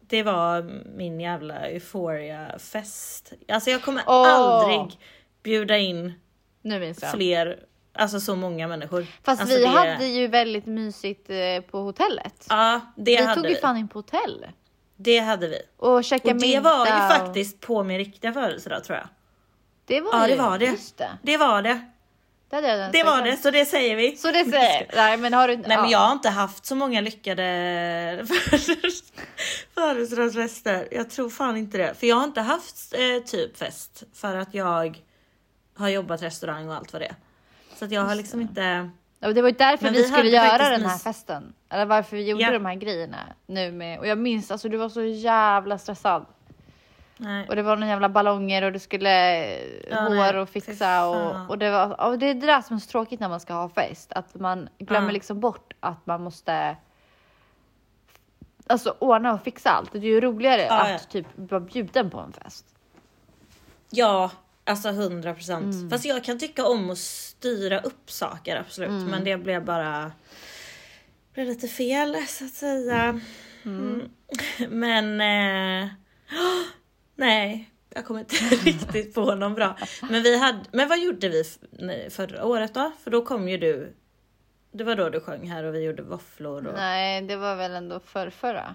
[0.00, 0.62] Det var
[0.96, 3.32] min jävla euphoria-fest.
[3.48, 4.28] Alltså jag kommer Åh.
[4.28, 4.98] aldrig
[5.42, 6.12] bjuda in
[7.12, 7.58] fler,
[7.94, 9.06] alltså så många människor.
[9.22, 12.46] Fast alltså vi det, hade ju väldigt mysigt eh, på hotellet.
[12.48, 13.60] Ja, det vi hade tog ju vi.
[13.60, 14.46] fan in på hotell.
[14.96, 15.58] Det hade vi.
[15.76, 16.60] Och käkade Och det middag.
[16.60, 19.08] var ju och- faktiskt på min riktiga födelsedag tror jag.
[19.86, 20.64] Det var Ja, det var det.
[20.66, 21.10] Just det.
[21.22, 21.80] Det var det.
[22.92, 24.16] Det var det, så det säger vi.
[24.16, 24.90] Så det säger.
[24.94, 28.24] Nej men har du Nej men jag har inte haft så många lyckade
[29.74, 30.88] födelsedagsfester.
[30.90, 31.94] Jag tror fan inte det.
[31.94, 34.98] För jag har inte haft eh, typ fest för att jag
[35.76, 37.14] har jobbat restaurang och allt vad det är.
[37.74, 38.90] Så att jag har liksom inte...
[39.20, 41.52] Ja, det var ju därför vi, vi skulle göra den här mys- festen.
[41.68, 42.50] Eller varför vi gjorde Ja.
[42.52, 43.98] de här grejerna nu med.
[43.98, 46.26] Och jag minns alltså du var så jävla stressad.
[47.16, 47.48] Nej.
[47.48, 51.06] Och det var några jävla ballonger och du skulle eh, Ja, hår nej, och fixa
[51.08, 53.40] och, och det var och det är det där som är så tråkigt när man
[53.40, 54.12] ska ha fest.
[54.12, 55.12] Att man glömmer Ja.
[55.12, 56.76] liksom bort att man måste
[58.66, 59.92] Alltså ordna och fixa allt.
[59.92, 60.98] Det är ju roligare Ja, att ja.
[61.10, 62.66] typ vara bjuden på en fest.
[63.90, 64.30] Ja,
[64.64, 65.74] alltså 100 procent.
[65.74, 65.90] Mm.
[65.90, 68.88] Fast jag kan tycka om att styra upp saker absolut.
[68.88, 69.04] Mm.
[69.04, 70.12] Men det blev bara
[71.34, 73.20] blev lite fel så att säga.
[73.64, 74.02] Mm.
[74.68, 75.88] Men eh,
[77.16, 79.76] nej, Jag kommer inte riktigt på någon bra.
[80.10, 81.44] Men, vi hade, men vad gjorde vi
[82.10, 82.92] förra året då?
[83.04, 83.94] För då kom ju du.
[84.72, 86.66] Det var då du sjöng här och vi gjorde våfflor.
[86.66, 86.74] Och...
[86.74, 88.74] Nej, det var väl ändå för förra.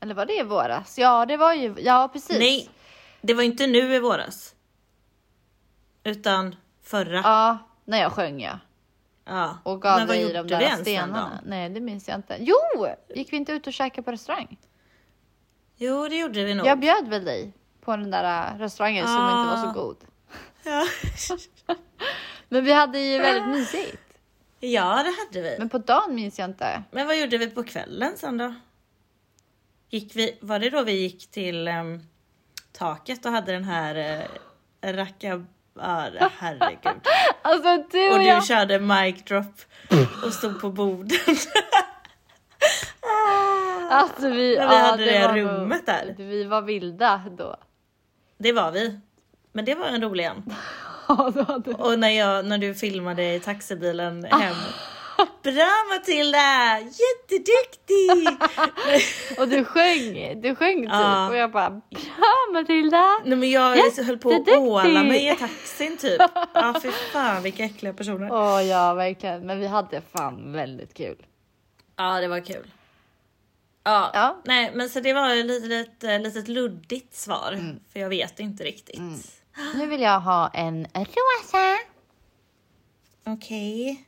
[0.00, 0.98] Eller var det i våras?
[0.98, 2.38] Ja, det var ju, ja precis.
[2.38, 2.68] Nej,
[3.20, 4.54] det var inte nu i våras.
[6.04, 7.16] Utan förra.
[7.16, 7.22] Ja.
[7.24, 8.58] Ja, när jag sjöng ja.
[9.62, 11.40] Och gav men vad dig de där stenarna.
[11.46, 12.36] Nej, det minns jag inte.
[12.40, 12.86] Jo!
[13.14, 14.58] Gick vi inte ut och käkade på restaurang?
[15.76, 16.66] Jo, det gjorde vi nog.
[16.66, 19.96] Jag bjöd väl dig på den där äh, restaurangen som inte var så god.
[20.64, 20.86] Ja.
[22.48, 24.02] Men vi hade ju väldigt mysigt.
[24.60, 25.50] ja, det hade vi.
[25.50, 25.58] Men...
[25.58, 26.82] Men på dagen minns jag inte.
[26.90, 28.54] vad gjorde vi på kvällen sen då?
[29.88, 32.02] Gick vi, var det då vi gick till em,
[32.80, 34.20] taket och hade den här
[34.86, 35.36] uh, racka...
[35.74, 37.00] Det- herregud.
[37.42, 38.44] Alltså du och, Och du jag.
[38.46, 39.54] körde mic drop
[40.24, 41.18] och stod på borden.
[43.90, 46.14] Alltså vi, När vi ja, hade det var rummet nog- där.
[46.18, 47.56] Vi var vilda då.
[48.38, 49.00] Det var vi.
[49.52, 50.42] Men det var en rolig en.
[51.08, 51.30] Ja,
[51.64, 54.54] det Och när, jag, när du filmade i taxibilen hem.
[55.42, 56.78] Bra Matilda!
[56.80, 58.38] Jätteduktig!
[59.38, 61.28] Och du sjöng, du sjöng typ Ja.
[61.28, 61.80] och jag bara bra
[62.52, 63.06] Matilda.
[63.24, 66.20] Nej men jag höll på att åla mig i taxin typ.
[66.54, 68.28] Ja fy fan vilka äckliga personer.
[68.32, 71.26] Åh ja verkligen, men vi hade fan väldigt kul.
[71.96, 72.70] Ja det var kul.
[73.84, 74.40] Ja, Ja.
[74.44, 77.52] nej men så det var ett litet, litet, luddigt svar.
[77.52, 77.80] Mm.
[77.92, 79.00] För jag vet inte riktigt.
[79.74, 81.76] Nu vill jag ha en rosa.
[83.26, 84.04] Okej.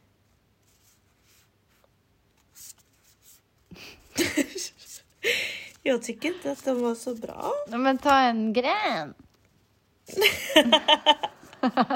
[5.82, 7.52] jag tycker inte att de var så bra.
[7.68, 9.14] Men ta en grön.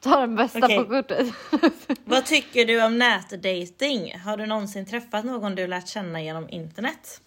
[0.00, 0.78] ta den bästa Okej.
[0.78, 1.34] på kortet.
[2.04, 4.18] Vad tycker du om nätdating?
[4.18, 7.20] Har du någonsin träffat någon du lärt känna genom internet?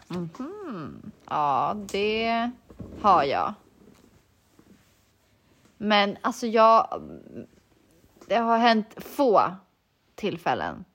[1.25, 2.49] ja, det
[3.01, 3.53] har jag.
[5.77, 7.01] Men alltså jag...
[8.27, 9.55] Det har hänt få
[10.15, 10.85] tillfällen.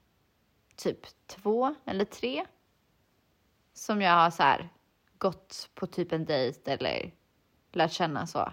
[0.76, 2.44] Typ två eller tre.
[3.74, 4.68] Som jag har så här
[5.18, 7.10] gått på typ en dejt eller
[7.72, 8.52] lärt känna så.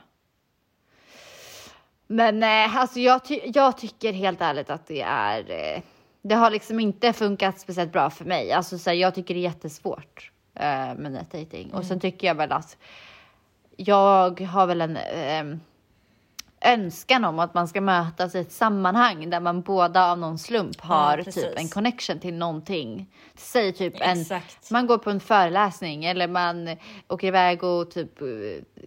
[2.08, 5.52] Men eh, alltså jag, ty- jag tycker helt ärligt att det är...
[5.52, 5.82] Eh,
[6.22, 8.52] det har liksom inte funkat speciellt bra för mig.
[8.52, 11.74] Alltså så här, jag tycker det är jättesvårt eh, med nätdating.
[11.74, 12.78] Och sen tycker jag väl att
[13.78, 15.58] jag har väl en eh,
[16.62, 20.82] önskan om att man ska mötas i ett sammanhang där man båda av någon slump
[20.82, 21.44] har precis.
[21.44, 23.14] typ en connection till någonting.
[23.36, 24.72] Säg typ en, Exakt.
[24.72, 28.12] man går på en föreläsning eller man åker iväg och typ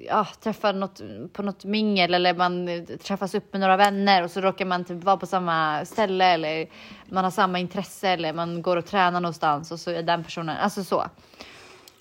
[0.07, 1.01] ja, träffar något
[1.33, 5.05] på något mingel eller man träffas upp med några vänner och så råkar man typ
[5.05, 6.67] vara på samma ställe eller
[7.09, 10.57] man har samma intresse eller man går och tränar någonstans och så är den personen,
[10.57, 11.05] alltså så.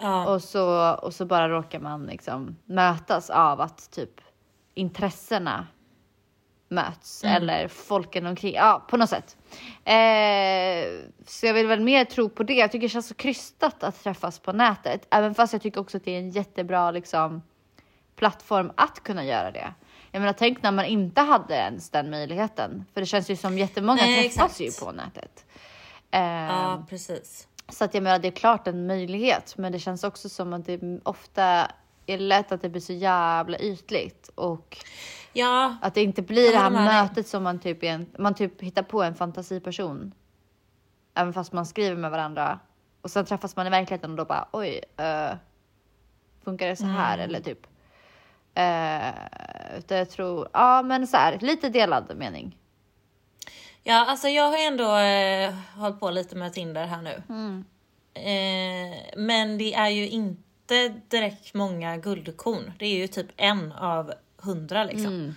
[0.01, 0.33] Ja.
[0.33, 4.21] Och så, och så bara råkar man liksom mötas av att typ
[4.79, 5.67] intressena
[6.69, 8.53] möts eller folken omkring.
[8.53, 9.37] Ja, på något sätt.
[9.85, 12.53] Eh, så jag vill väl mer tro på det.
[12.53, 15.07] Jag tycker det känns så krystat att träffas på nätet.
[15.09, 17.41] Även fast jag tycker också att det är en jättebra liksom,
[18.15, 19.73] plattform att kunna göra det.
[20.11, 22.85] Jag menar, tänk när man inte hade ens den möjligheten.
[22.93, 24.81] För det känns ju som jättemånga Nej, träffas exakt.
[24.81, 25.45] ju på nätet.
[26.11, 27.47] Eh, ja, precis.
[27.69, 30.65] så att jag menar, det är klart en möjlighet, men det känns också som att
[30.65, 31.71] det ofta
[32.13, 34.77] är lätt att det blir så jävla ytligt och
[35.33, 38.83] Ja, att det inte blir det här mötet som man typ, en, man typ hittar
[38.83, 40.11] på en fantasiperson.
[41.15, 42.59] Även fast man skriver med varandra
[43.01, 45.31] och sen träffas man i verkligheten och då bara oj, eh,
[46.43, 47.29] funkar det så här Mm.
[47.29, 47.67] eller typ.
[48.59, 52.57] Uh, utan jag tror, ja men så här, lite delad mening.
[53.83, 57.23] Ja, alltså jag har ändå eh, hållit på lite med Tinder här nu.
[58.13, 60.48] Eh, men det är ju inte
[61.09, 62.73] direkt många guldkorn.
[62.79, 65.35] Det är ju typ en av hundra liksom.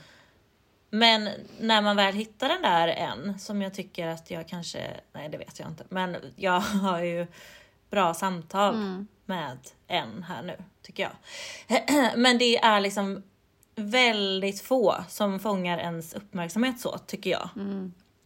[0.90, 1.29] Men
[1.61, 5.38] när man väl hittar den där en som jag tycker att jag kanske, nej det
[5.38, 7.27] vet jag inte, men jag har ju
[7.90, 8.75] bra samtal
[9.27, 11.12] med en här nu tycker jag.
[12.16, 13.23] Men det är liksom
[13.75, 17.49] väldigt få som fångar ens uppmärksamhet så tycker jag.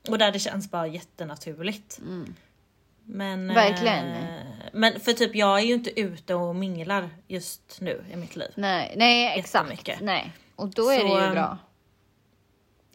[0.09, 2.01] Och där det känns bara jättenaturligt.
[3.07, 4.13] Men, Verkligen.
[4.13, 4.23] Eh,
[4.73, 8.51] men för typ jag är ju inte ute och minglar just nu i mitt liv.
[8.55, 9.91] Nej, nej exakt.
[10.01, 10.33] Nej.
[10.57, 11.59] Och då är Så, det ju bra.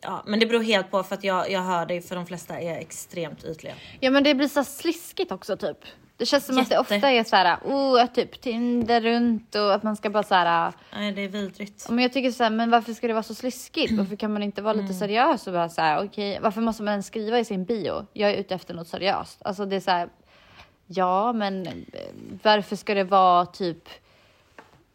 [0.02, 2.60] Ja, men det beror helt på för att jag, jag hör dig för de flesta
[2.60, 3.74] är extremt ytliga.
[4.00, 5.78] Ja men det blir så sliskigt också typ.
[6.21, 6.95] Det känns som att det Jätte.
[6.95, 10.73] ofta är så här, oh, typ Tinder runt och att man ska bara så här.
[10.93, 11.89] Nej, det är vidrigt.
[11.89, 13.93] Men jag tycker så här, men varför ska det vara så sliskigt?
[13.97, 14.86] Varför kan man inte vara Mm.
[14.86, 18.05] lite seriös och bara så här, okej, varför måste man skriva i sin bio?
[18.13, 19.41] Jag är ute efter något seriöst.
[19.45, 20.10] Alltså det är så här,
[20.88, 21.73] ja, men eh,
[22.43, 23.89] varför ska det vara typ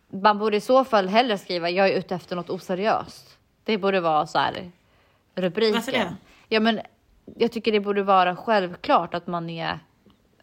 [0.09, 3.39] man borde i så fall hellre skriva jag är ute efter något oseriöst.
[3.65, 4.71] Det borde vara så här
[5.35, 5.75] rubriken.
[5.75, 6.17] Varför det?
[6.49, 6.81] Ja, men
[7.37, 9.79] jag tycker det borde vara självklart att man är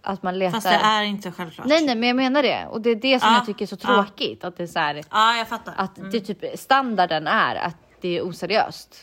[0.04, 0.52] att man letar.
[0.52, 1.68] Fast det är inte självklart.
[1.68, 3.68] Nej, nej, men jag menar det och det är det som Ja, jag tycker är
[3.68, 5.74] så tråkigt att det är så här Ja, jag fattar.
[5.78, 8.96] att det typ standarden är att det är oseriöst.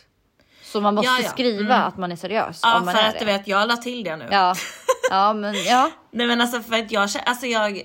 [0.62, 1.28] Så man måste Ja, ja.
[1.28, 1.86] skriva Mm.
[1.88, 3.18] att man är seriös ja, om man för är att det.
[3.18, 4.28] du vet, jag la till det nu.
[4.30, 4.54] Ja,
[5.10, 5.90] ja, men ja.
[6.10, 7.82] Nej men alltså för att jag, alltså jag,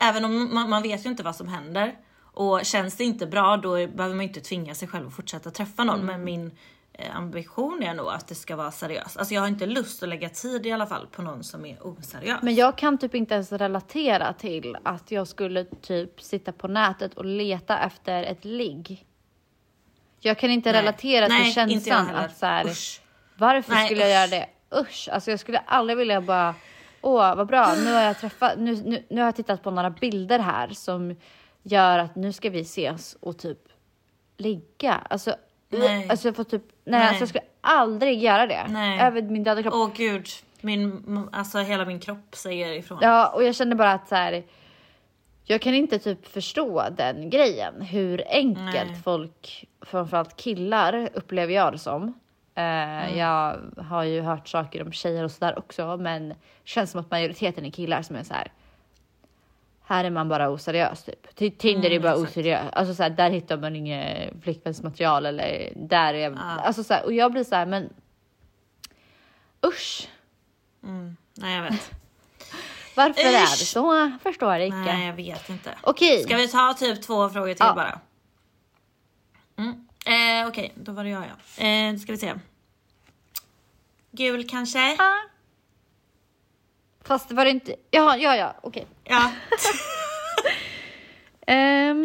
[0.00, 1.94] även om man, man vet ju inte vad som händer
[2.34, 5.84] och känns det inte bra då behöver man inte tvinga sig själv att fortsätta träffa
[5.84, 5.94] någon.
[6.00, 6.06] Mm.
[6.06, 6.50] Men min
[7.08, 9.16] ambition är nog att det ska vara seriöst.
[9.16, 11.86] Alltså jag har inte lust att lägga tid i alla fall på någon som är
[11.86, 12.42] oseriös.
[12.42, 17.14] Men jag kan typ inte ens relatera till att jag skulle typ sitta på nätet
[17.14, 19.06] och leta efter ett ligg.
[20.20, 20.80] Jag kan inte Nej.
[20.80, 23.00] relatera Nej, till jag känslan att så här, Usch.
[23.36, 24.32] varför Nej, skulle jag usch.
[24.32, 24.78] göra det?
[24.80, 26.54] Usch, alltså jag skulle aldrig vilja bara,
[27.00, 29.90] åh vad bra, nu har jag träffat, nu, nu, nu har jag tittat på några
[29.90, 31.16] bilder här som
[31.62, 33.58] gör att nu ska vi ses och typ
[34.36, 34.94] ligga.
[34.94, 35.34] Alltså,
[35.70, 36.06] Nej.
[36.10, 37.08] alltså jag får typ, nej, Nej.
[37.08, 38.66] Alltså jag skulle aldrig göra det.
[38.68, 39.00] Nej.
[39.00, 39.74] Över min döda kropp.
[39.74, 40.26] Åh gud,
[40.60, 42.98] min, alltså hela min kropp säger ifrån.
[43.02, 44.42] Ja, och jag kände bara att så här,
[45.44, 47.82] jag kan inte typ förstå den grejen.
[47.82, 49.00] Hur enkelt Nej.
[49.04, 52.02] folk, framförallt killar, upplever jag det som.
[52.54, 53.18] Eh, Mm.
[53.18, 57.10] Jag har ju hört saker om tjejer och sådär också, men det känns som att
[57.10, 58.52] majoriteten är killar som är så här.
[59.90, 61.26] Här är man bara oseriös typ.
[61.38, 62.36] Ti- Tinder är bara Mm, exakt.
[62.38, 62.68] oseriös.
[62.72, 66.30] Alltså så här, där hittar man inget flickvänsmaterial eller där är...
[66.30, 66.38] Ja.
[66.38, 67.92] Alltså så här, och jag blir så här, men
[69.66, 70.08] usch.
[71.34, 71.90] Nej jag vet.
[72.96, 73.48] Varför är det Usch.
[73.66, 74.12] så?
[74.22, 74.76] Förstår jag inte.
[74.78, 75.74] Nej jag vet inte.
[75.82, 76.22] Okej.
[76.22, 77.74] Ska vi ta typ två frågor till Ja.
[77.74, 78.00] bara?
[79.56, 79.86] Mm.
[80.42, 81.22] Eh, Okej, då var det jag
[81.56, 81.64] ja.
[81.64, 82.34] Eh, ska vi se.
[84.10, 84.96] Gul kanske?
[87.02, 87.74] Fast det var det inte.
[87.90, 88.86] Ja, ja, ja, okej.
[89.10, 89.30] Ja.
[91.46, 92.04] Ehm.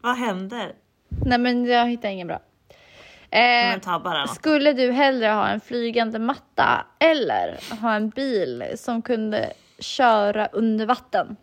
[0.00, 0.74] Vad händer?
[1.08, 2.40] Nej, men jag hittar ingen bra.
[3.30, 3.80] Eh,
[4.34, 10.86] skulle du hellre ha en flygande matta eller ha en bil som kunde köra under
[10.86, 11.36] vatten?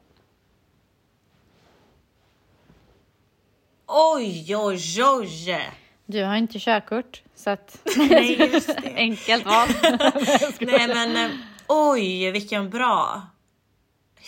[3.95, 5.71] Oj, oj, oj!
[6.06, 8.93] Du har inte körkort, så att Nej, just det.
[8.95, 9.67] enkelt val.
[10.60, 11.32] Nej men eh,
[11.67, 13.21] oj, vilken bra.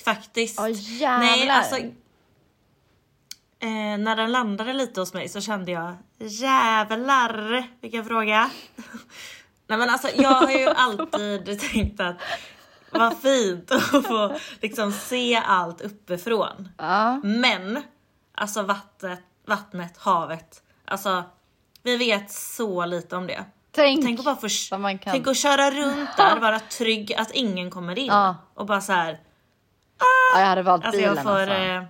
[0.06, 0.60] Faktiskt.
[0.60, 1.20] Åh, jävlar.
[1.20, 1.76] Nej, alltså.
[3.60, 8.50] Eh, när den landade lite hos mig så kände jag jävlar vilken fråga.
[9.68, 12.16] Nej men alltså jag har ju alltid tänkt att
[12.92, 16.70] vad fint att få liksom se allt uppifrån.
[16.78, 17.84] Ja, Men
[18.36, 20.62] alltså vattnet, vattnet, havet.
[20.86, 21.24] Alltså
[21.84, 23.46] vi vet så lite om det.
[23.72, 24.04] tänk.
[24.06, 24.48] Tänk att bara få,
[25.04, 28.08] tänk att köra runt där, vara trygg att ingen kommer in.
[28.08, 28.36] Ja.
[28.54, 29.20] Och bara så här.
[30.34, 31.56] ja, jag hade valt Alltså bilen jag får, alltså.
[31.56, 31.84] eh,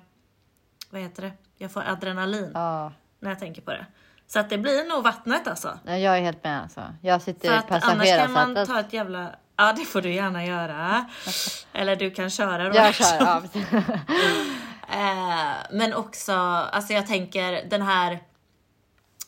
[0.89, 1.31] vad heter det?
[1.57, 3.85] Jag får adrenalin Ja, när jag tänker på det.
[4.27, 5.79] Så att det blir nog vattnet alltså.
[5.83, 6.81] nej, jag är helt med alltså.
[7.01, 8.67] Jag sitter För i att annars kan man passagerarsätet.
[8.67, 9.29] ta ett jävla...
[9.57, 11.05] Ja det får du gärna göra.
[11.73, 12.75] Eller du kan köra.
[12.75, 13.41] Jag kör, ja.
[14.95, 18.19] Eh, men också, alltså jag tänker den här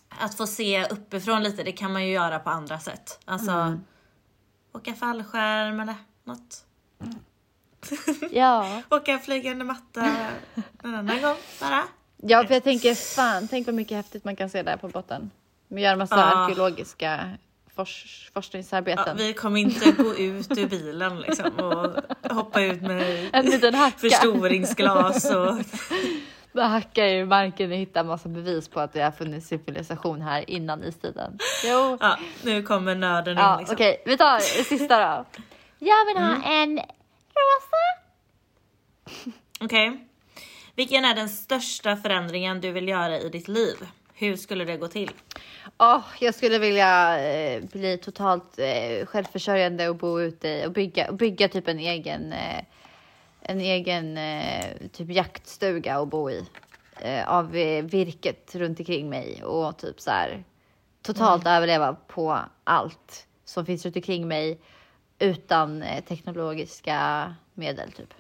[0.10, 3.20] att få se uppifrån lite, det kan man ju göra på andra sätt.
[3.26, 3.84] Alltså Mm.
[4.74, 6.64] åka fallskärm eller något.
[8.32, 8.82] ja.
[8.90, 10.06] Åka flygande matta
[10.84, 11.84] en annan gång bara.
[12.18, 15.32] Ja, för jag tänker fan, tänk vad mycket häftigt man kan se där på botten.
[15.68, 16.24] Vi gör en massa Ja.
[16.24, 17.30] arkeologiska
[17.78, 17.86] Ja,
[18.34, 19.18] forskningsarbeten.
[19.18, 21.96] vi kommer inte gå ut ur bilen liksom och
[22.36, 23.98] hoppa ut med En liten hacka.
[23.98, 25.56] förstoringsglas och...
[26.62, 30.84] Hacka i marken och hitta massa bevis på att det har funnits civilisation här innan
[30.84, 31.38] istiden.
[31.66, 31.98] Jo.
[32.02, 33.74] Ja, nu kommer nörden in Ja, liksom.
[33.76, 35.26] okej, vi tar sista då.
[35.80, 38.04] Jag vill ha en rosa.
[39.60, 40.08] Okej.
[40.76, 43.76] Vilken är den största förändringen du vill göra i ditt liv?
[44.20, 45.12] Hur skulle det gå till?
[45.78, 51.16] Åh, jag skulle vilja eh, bli totalt eh, självförsörjande och bo ute och bygga, och
[51.16, 52.64] bygga typ en egen, eh,
[53.42, 56.46] en egen eh, typ jaktstuga och bo i.
[57.00, 60.44] Eh, av eh, virket runt omkring mig och typ så här
[61.02, 64.60] totalt överleva på allt som finns runt omkring mig
[65.20, 68.14] utan teknologiska medel typ.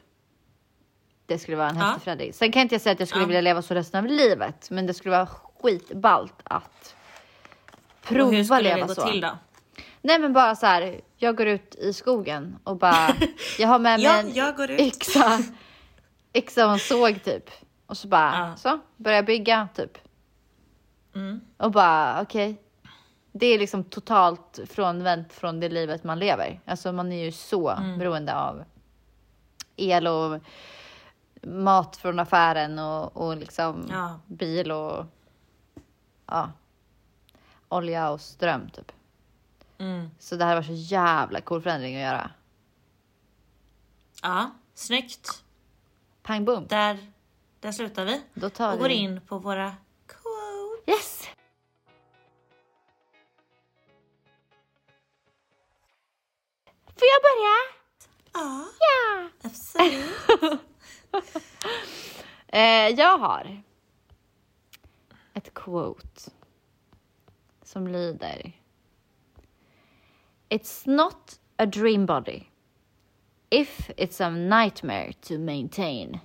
[1.25, 1.83] Det skulle vara en Ja.
[1.83, 2.33] häftig förändring.
[2.33, 3.27] Sen kan inte jag säga att jag skulle Ja.
[3.27, 5.27] vilja leva så resten av livet, men det skulle vara
[5.61, 6.95] skitballt att
[8.01, 9.07] Och hur prova skulle det leva gå så.
[9.07, 9.37] till då?
[10.01, 13.07] Nej men bara så här, jag går ut i skogen och bara,
[13.59, 14.79] jag har med mig Ja, en jag går ut.
[14.81, 15.39] yxa,
[16.33, 17.49] yxa och en såg typ.
[17.85, 18.55] Och så bara, Ja.
[18.57, 19.97] så, börjar bygga typ.
[21.15, 21.41] Mm.
[21.57, 22.61] Och bara, okej.
[23.31, 26.59] det är liksom totalt frånvänt från det livet man lever.
[26.65, 27.97] Alltså man är ju så Mm.
[27.99, 28.63] beroende av
[29.75, 30.39] el och
[31.43, 34.19] mat från affären och, och liksom Ja.
[34.27, 35.05] bil och
[36.27, 36.51] ja,
[37.69, 38.91] olja och ström typ.
[39.77, 40.09] Mm.
[40.19, 42.31] Så det här var så jävla cool förändring att göra.
[44.21, 45.43] Ja, snyggt.
[46.23, 46.67] Pang bom.
[46.67, 47.11] Där,
[47.59, 48.21] där slutar vi.
[48.33, 48.93] Då tar Och går vi...
[48.93, 49.75] in på våra
[50.07, 50.87] quotes.
[50.87, 51.27] Yes!
[56.85, 57.57] Får jag börja?
[58.33, 59.29] Ja, Ja!
[59.43, 60.61] absolut.
[62.49, 63.63] Eh, jag har
[65.37, 66.31] ett quote
[67.63, 68.51] som lyder
[70.49, 72.43] It's not a dream body
[73.49, 76.19] if it's a nightmare to maintain.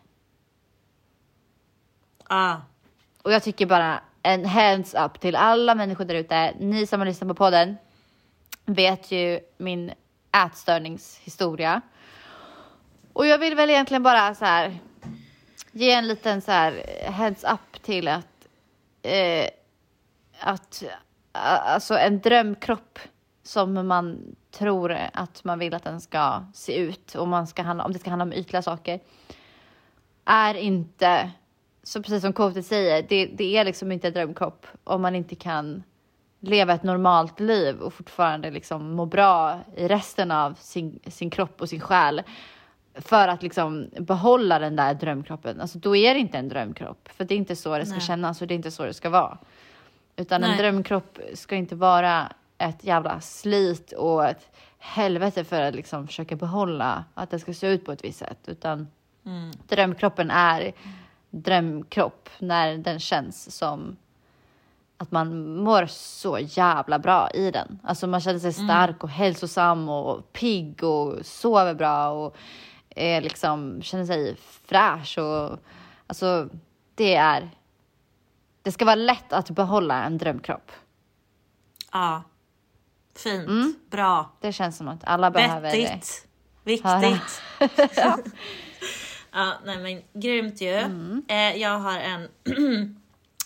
[2.28, 2.62] Ja,
[3.22, 6.54] Och jag tycker bara en hands up till alla människor där ute.
[6.58, 7.76] Ni som har lyssnat på podden
[8.64, 9.92] vet ju min
[10.46, 11.80] ätstörningshistoria.
[13.12, 14.78] Och jag vill väl egentligen bara så här
[15.72, 16.72] ge en liten så här
[17.10, 18.32] heads up till att
[19.03, 19.48] eh,
[20.40, 20.82] att
[21.32, 22.98] alltså en drömkropp
[23.42, 27.84] som man tror att man vill att den ska se ut och man ska handla,
[27.84, 29.00] om det ska handla om ytliga saker
[30.24, 31.30] är inte,
[31.82, 35.34] så precis som KT säger, det, det är liksom inte en drömkropp om man inte
[35.34, 35.82] kan
[36.40, 41.61] leva ett normalt liv och fortfarande liksom må bra i resten av sin, sin kropp
[41.61, 42.22] och sin själ
[42.95, 45.61] för att liksom behålla den där drömkroppen.
[45.61, 48.07] Alltså då är det inte en drömkropp, för det är inte så det ska Nej.
[48.07, 49.38] kännas och det är inte så det ska vara.
[50.16, 50.59] Utan en Nej.
[50.59, 57.05] drömkropp ska inte vara ett jävla slit och ett helvete för att liksom försöka behålla
[57.14, 58.38] att det ska se ut på ett visst sätt.
[58.47, 58.88] Utan
[59.68, 60.72] drömkroppen är
[61.30, 63.97] drömkropp när den känns som
[65.03, 67.78] att man mår så jävla bra i den.
[67.82, 72.36] Alltså man känner sig stark och hälsosam och pigg och sover bra och
[72.97, 75.59] är liksom, känner sig fräsch och
[76.07, 76.49] alltså
[76.95, 77.51] det är
[78.62, 80.72] det ska vara lätt att behålla en drömkropp.
[81.93, 82.22] ja.
[83.16, 83.49] Fint.
[83.49, 83.74] Mm.
[83.90, 84.32] Bra.
[84.40, 85.82] Det känns som att alla behöver det.
[85.82, 86.28] Vettigt.
[86.64, 87.43] Viktigt.
[87.97, 88.18] Höra.
[89.34, 90.74] Ja, nej men grymt ju.
[90.74, 91.22] Mm.
[91.28, 92.28] Eh, jag har en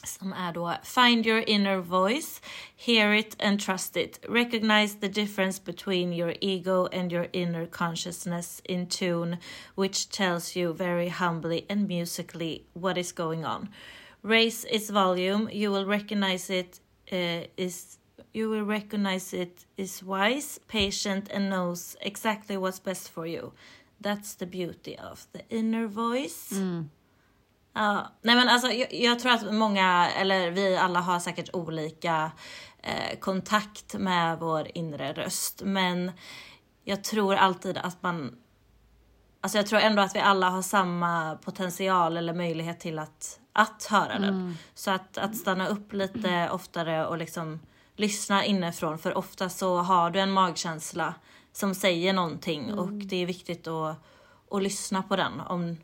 [0.07, 2.41] som är då Find your inner voice,
[2.77, 4.19] hear it and trust it.
[4.29, 9.37] Recognize the difference between your ego and your inner consciousness in tune,
[9.75, 13.69] which tells you very humbly and musically what is going on.
[14.23, 16.81] Raise its volume, you will recognize it
[17.13, 17.99] uh, is
[18.33, 23.53] you will recognize it is wise, patient, and knows exactly what's best for you.
[24.01, 26.53] That's the beauty of the inner voice.
[27.79, 32.31] Ja, nej men alltså jag, jag tror att många, eller vi alla har säkert olika
[32.83, 35.63] eh, kontakt med vår inre röst.
[35.65, 36.13] Men
[36.85, 38.37] jag tror alltid att man,
[39.41, 43.87] alltså jag tror ändå att vi alla har samma potential eller möjlighet till att, att
[43.91, 44.59] höra den.
[44.75, 47.61] Så att, att stanna upp lite oftare och liksom
[47.97, 48.99] lyssna inifrån.
[48.99, 51.15] För ofta så har du en magkänsla
[51.53, 53.97] som säger någonting och det är viktigt att,
[54.51, 55.41] att lyssna på den.
[55.41, 55.77] Om,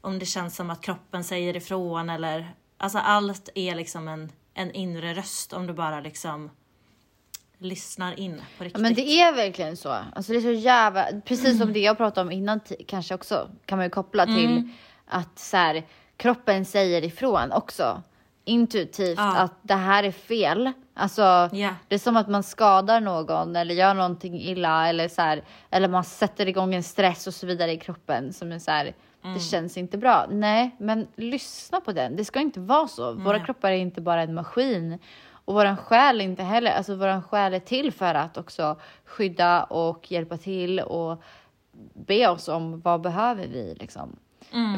[0.00, 4.72] om det känns som att kroppen säger ifrån eller alltså allt är liksom en, en
[4.72, 6.50] inre röst om du bara liksom
[7.58, 8.82] lyssnar in på Ja, riktigt.
[8.82, 9.96] men det är verkligen så.
[10.14, 13.78] Alltså det är så jävla, precis som det jag pratade om innan kanske också kan
[13.78, 14.68] man ju koppla till
[15.06, 15.86] att så här,
[16.16, 18.02] kroppen säger ifrån också
[18.44, 19.36] intuitivt Ja.
[19.36, 20.72] att det här är fel.
[20.94, 21.22] Alltså
[21.52, 21.74] Ja.
[21.88, 25.88] det är som att man skadar någon eller gör någonting illa eller så här, eller
[25.88, 29.40] man sätter igång en stress och så vidare i kroppen som är så här, det
[29.40, 30.26] känns inte bra.
[30.30, 32.16] Nej, men lyssna på den.
[32.16, 33.12] Det ska inte vara så.
[33.12, 34.98] Våra kroppar är inte bara en maskin
[35.30, 36.70] och våran själ inte heller.
[36.70, 41.22] Alltså våran själ är till för att också skydda och hjälpa till och
[41.94, 44.16] be oss om vad behöver vi liksom.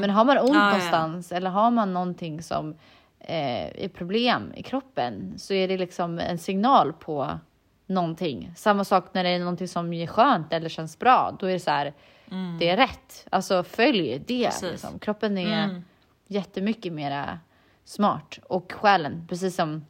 [0.01, 0.67] Men har man ont Ja, ja, ja.
[0.67, 2.71] någonstans eller har man någonting som
[3.19, 7.39] eh, är problem i kroppen så är det liksom en signal på
[7.87, 8.53] någonting.
[8.57, 11.37] Samma sak när det är någonting som är skönt eller känns bra.
[11.39, 11.93] Då är det så här,
[12.59, 13.27] det är rätt.
[13.31, 14.51] Alltså följ det.
[14.71, 14.99] Liksom.
[14.99, 15.83] Kroppen är
[16.27, 17.39] jättemycket mera
[17.85, 18.39] smart.
[18.43, 19.85] Och själen, precis som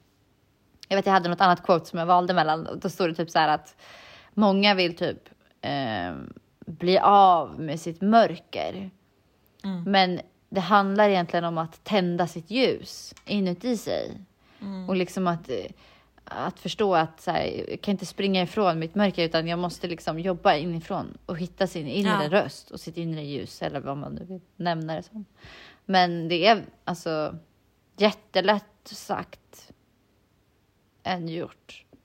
[0.88, 2.68] jag vet jag hade något annat quote som jag valde mellan.
[2.82, 3.76] Då stod det typ så här att
[4.34, 5.28] många vill typ
[5.60, 6.14] eh,
[6.66, 8.90] bli av med sitt mörker.
[9.86, 14.20] Men det handlar egentligen om att tända sitt ljus inuti sig.
[14.88, 15.56] Och liksom att, eh,
[16.32, 19.86] att förstå att så här, jag kan inte springa ifrån mitt mörker utan jag måste
[19.88, 22.28] liksom jobba inifrån och hitta sin inre Ja.
[22.30, 25.24] röst och sitt inre ljus eller vad man nu vill nämna det som.
[25.84, 27.36] Men det är alltså
[27.96, 29.72] jättelätt sagt
[31.02, 31.84] än gjort.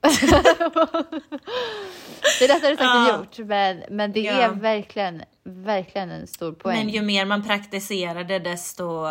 [2.38, 4.32] Det är lättare sagt än gjort, men, men det Ja.
[4.32, 6.76] är verkligen, verkligen en stor poäng.
[6.78, 9.04] Men ju mer man praktiserar det desto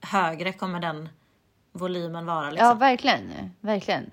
[0.00, 1.08] högre kommer den
[1.72, 2.44] volymen vara.
[2.44, 2.78] Ja, Liksom.
[2.78, 3.30] verkligen.
[3.60, 4.10] Verkligen.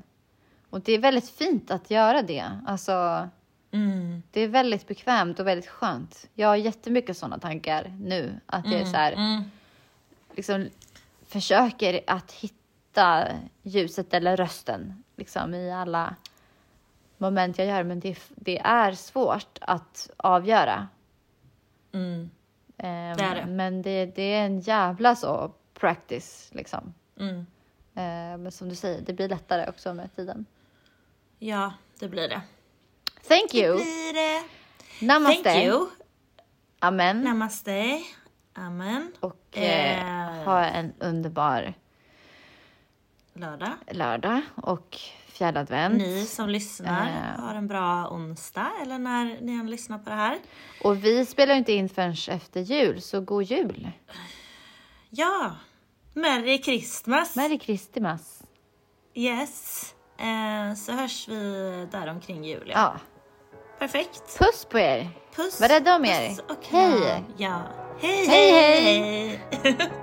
[0.73, 2.51] Och det är väldigt fint att göra det.
[2.65, 3.29] Alltså,
[3.71, 4.23] Mm.
[4.31, 6.29] det är väldigt bekvämt och väldigt skönt.
[6.33, 8.39] Jag har jättemycket sådana tankar nu.
[8.45, 9.43] Att jag är så här, Mm.
[10.35, 10.69] liksom,
[11.27, 13.27] försöker att hitta
[13.63, 16.15] ljuset eller rösten liksom, i alla
[17.17, 17.83] moment jag gör.
[17.83, 20.87] Men det, det är svårt att avgöra.
[21.91, 22.29] Mm.
[22.77, 23.45] Ehm, Det är det.
[23.45, 26.93] Men det, det är en jävla så practice liksom.
[27.19, 27.45] Mm.
[27.95, 30.45] Ehm, men som du säger, det blir lättare också med tiden.
[31.45, 32.41] Ja, det blir det.
[33.27, 33.75] Thank you!
[33.75, 34.43] Blir det.
[35.05, 35.43] Namaste!
[35.43, 35.87] Thank you.
[36.79, 37.21] Amen.
[37.21, 38.01] Namaste.
[38.53, 39.11] Amen.
[39.19, 40.43] Och eh, Eh.
[40.45, 41.73] ha en underbar
[43.33, 43.71] Lördag.
[43.91, 45.97] lördag och fjärde advent.
[45.97, 47.43] Ni som lyssnar Eh.
[47.43, 50.39] har en bra onsdag eller när ni än lyssnar på det här.
[50.83, 53.91] Och vi spelar inte in förrän efter jul, så god jul!
[55.09, 55.55] Ja,
[56.13, 57.35] Merry Christmas.
[57.35, 58.43] Merry Christmas!
[59.13, 59.93] Yes.
[60.17, 62.63] Eh, så hörs vi där omkring jul.
[62.67, 62.73] Ja.
[62.79, 62.93] Ja.
[63.79, 64.37] Perfekt.
[64.39, 65.09] Puss på er!
[65.35, 65.61] Puss.
[65.61, 66.29] Var rädda om er.
[66.29, 67.23] Puss och Hej.
[67.37, 67.61] Ja.
[67.99, 69.39] Hej, Hej, hej, hej.
[69.63, 69.89] hej.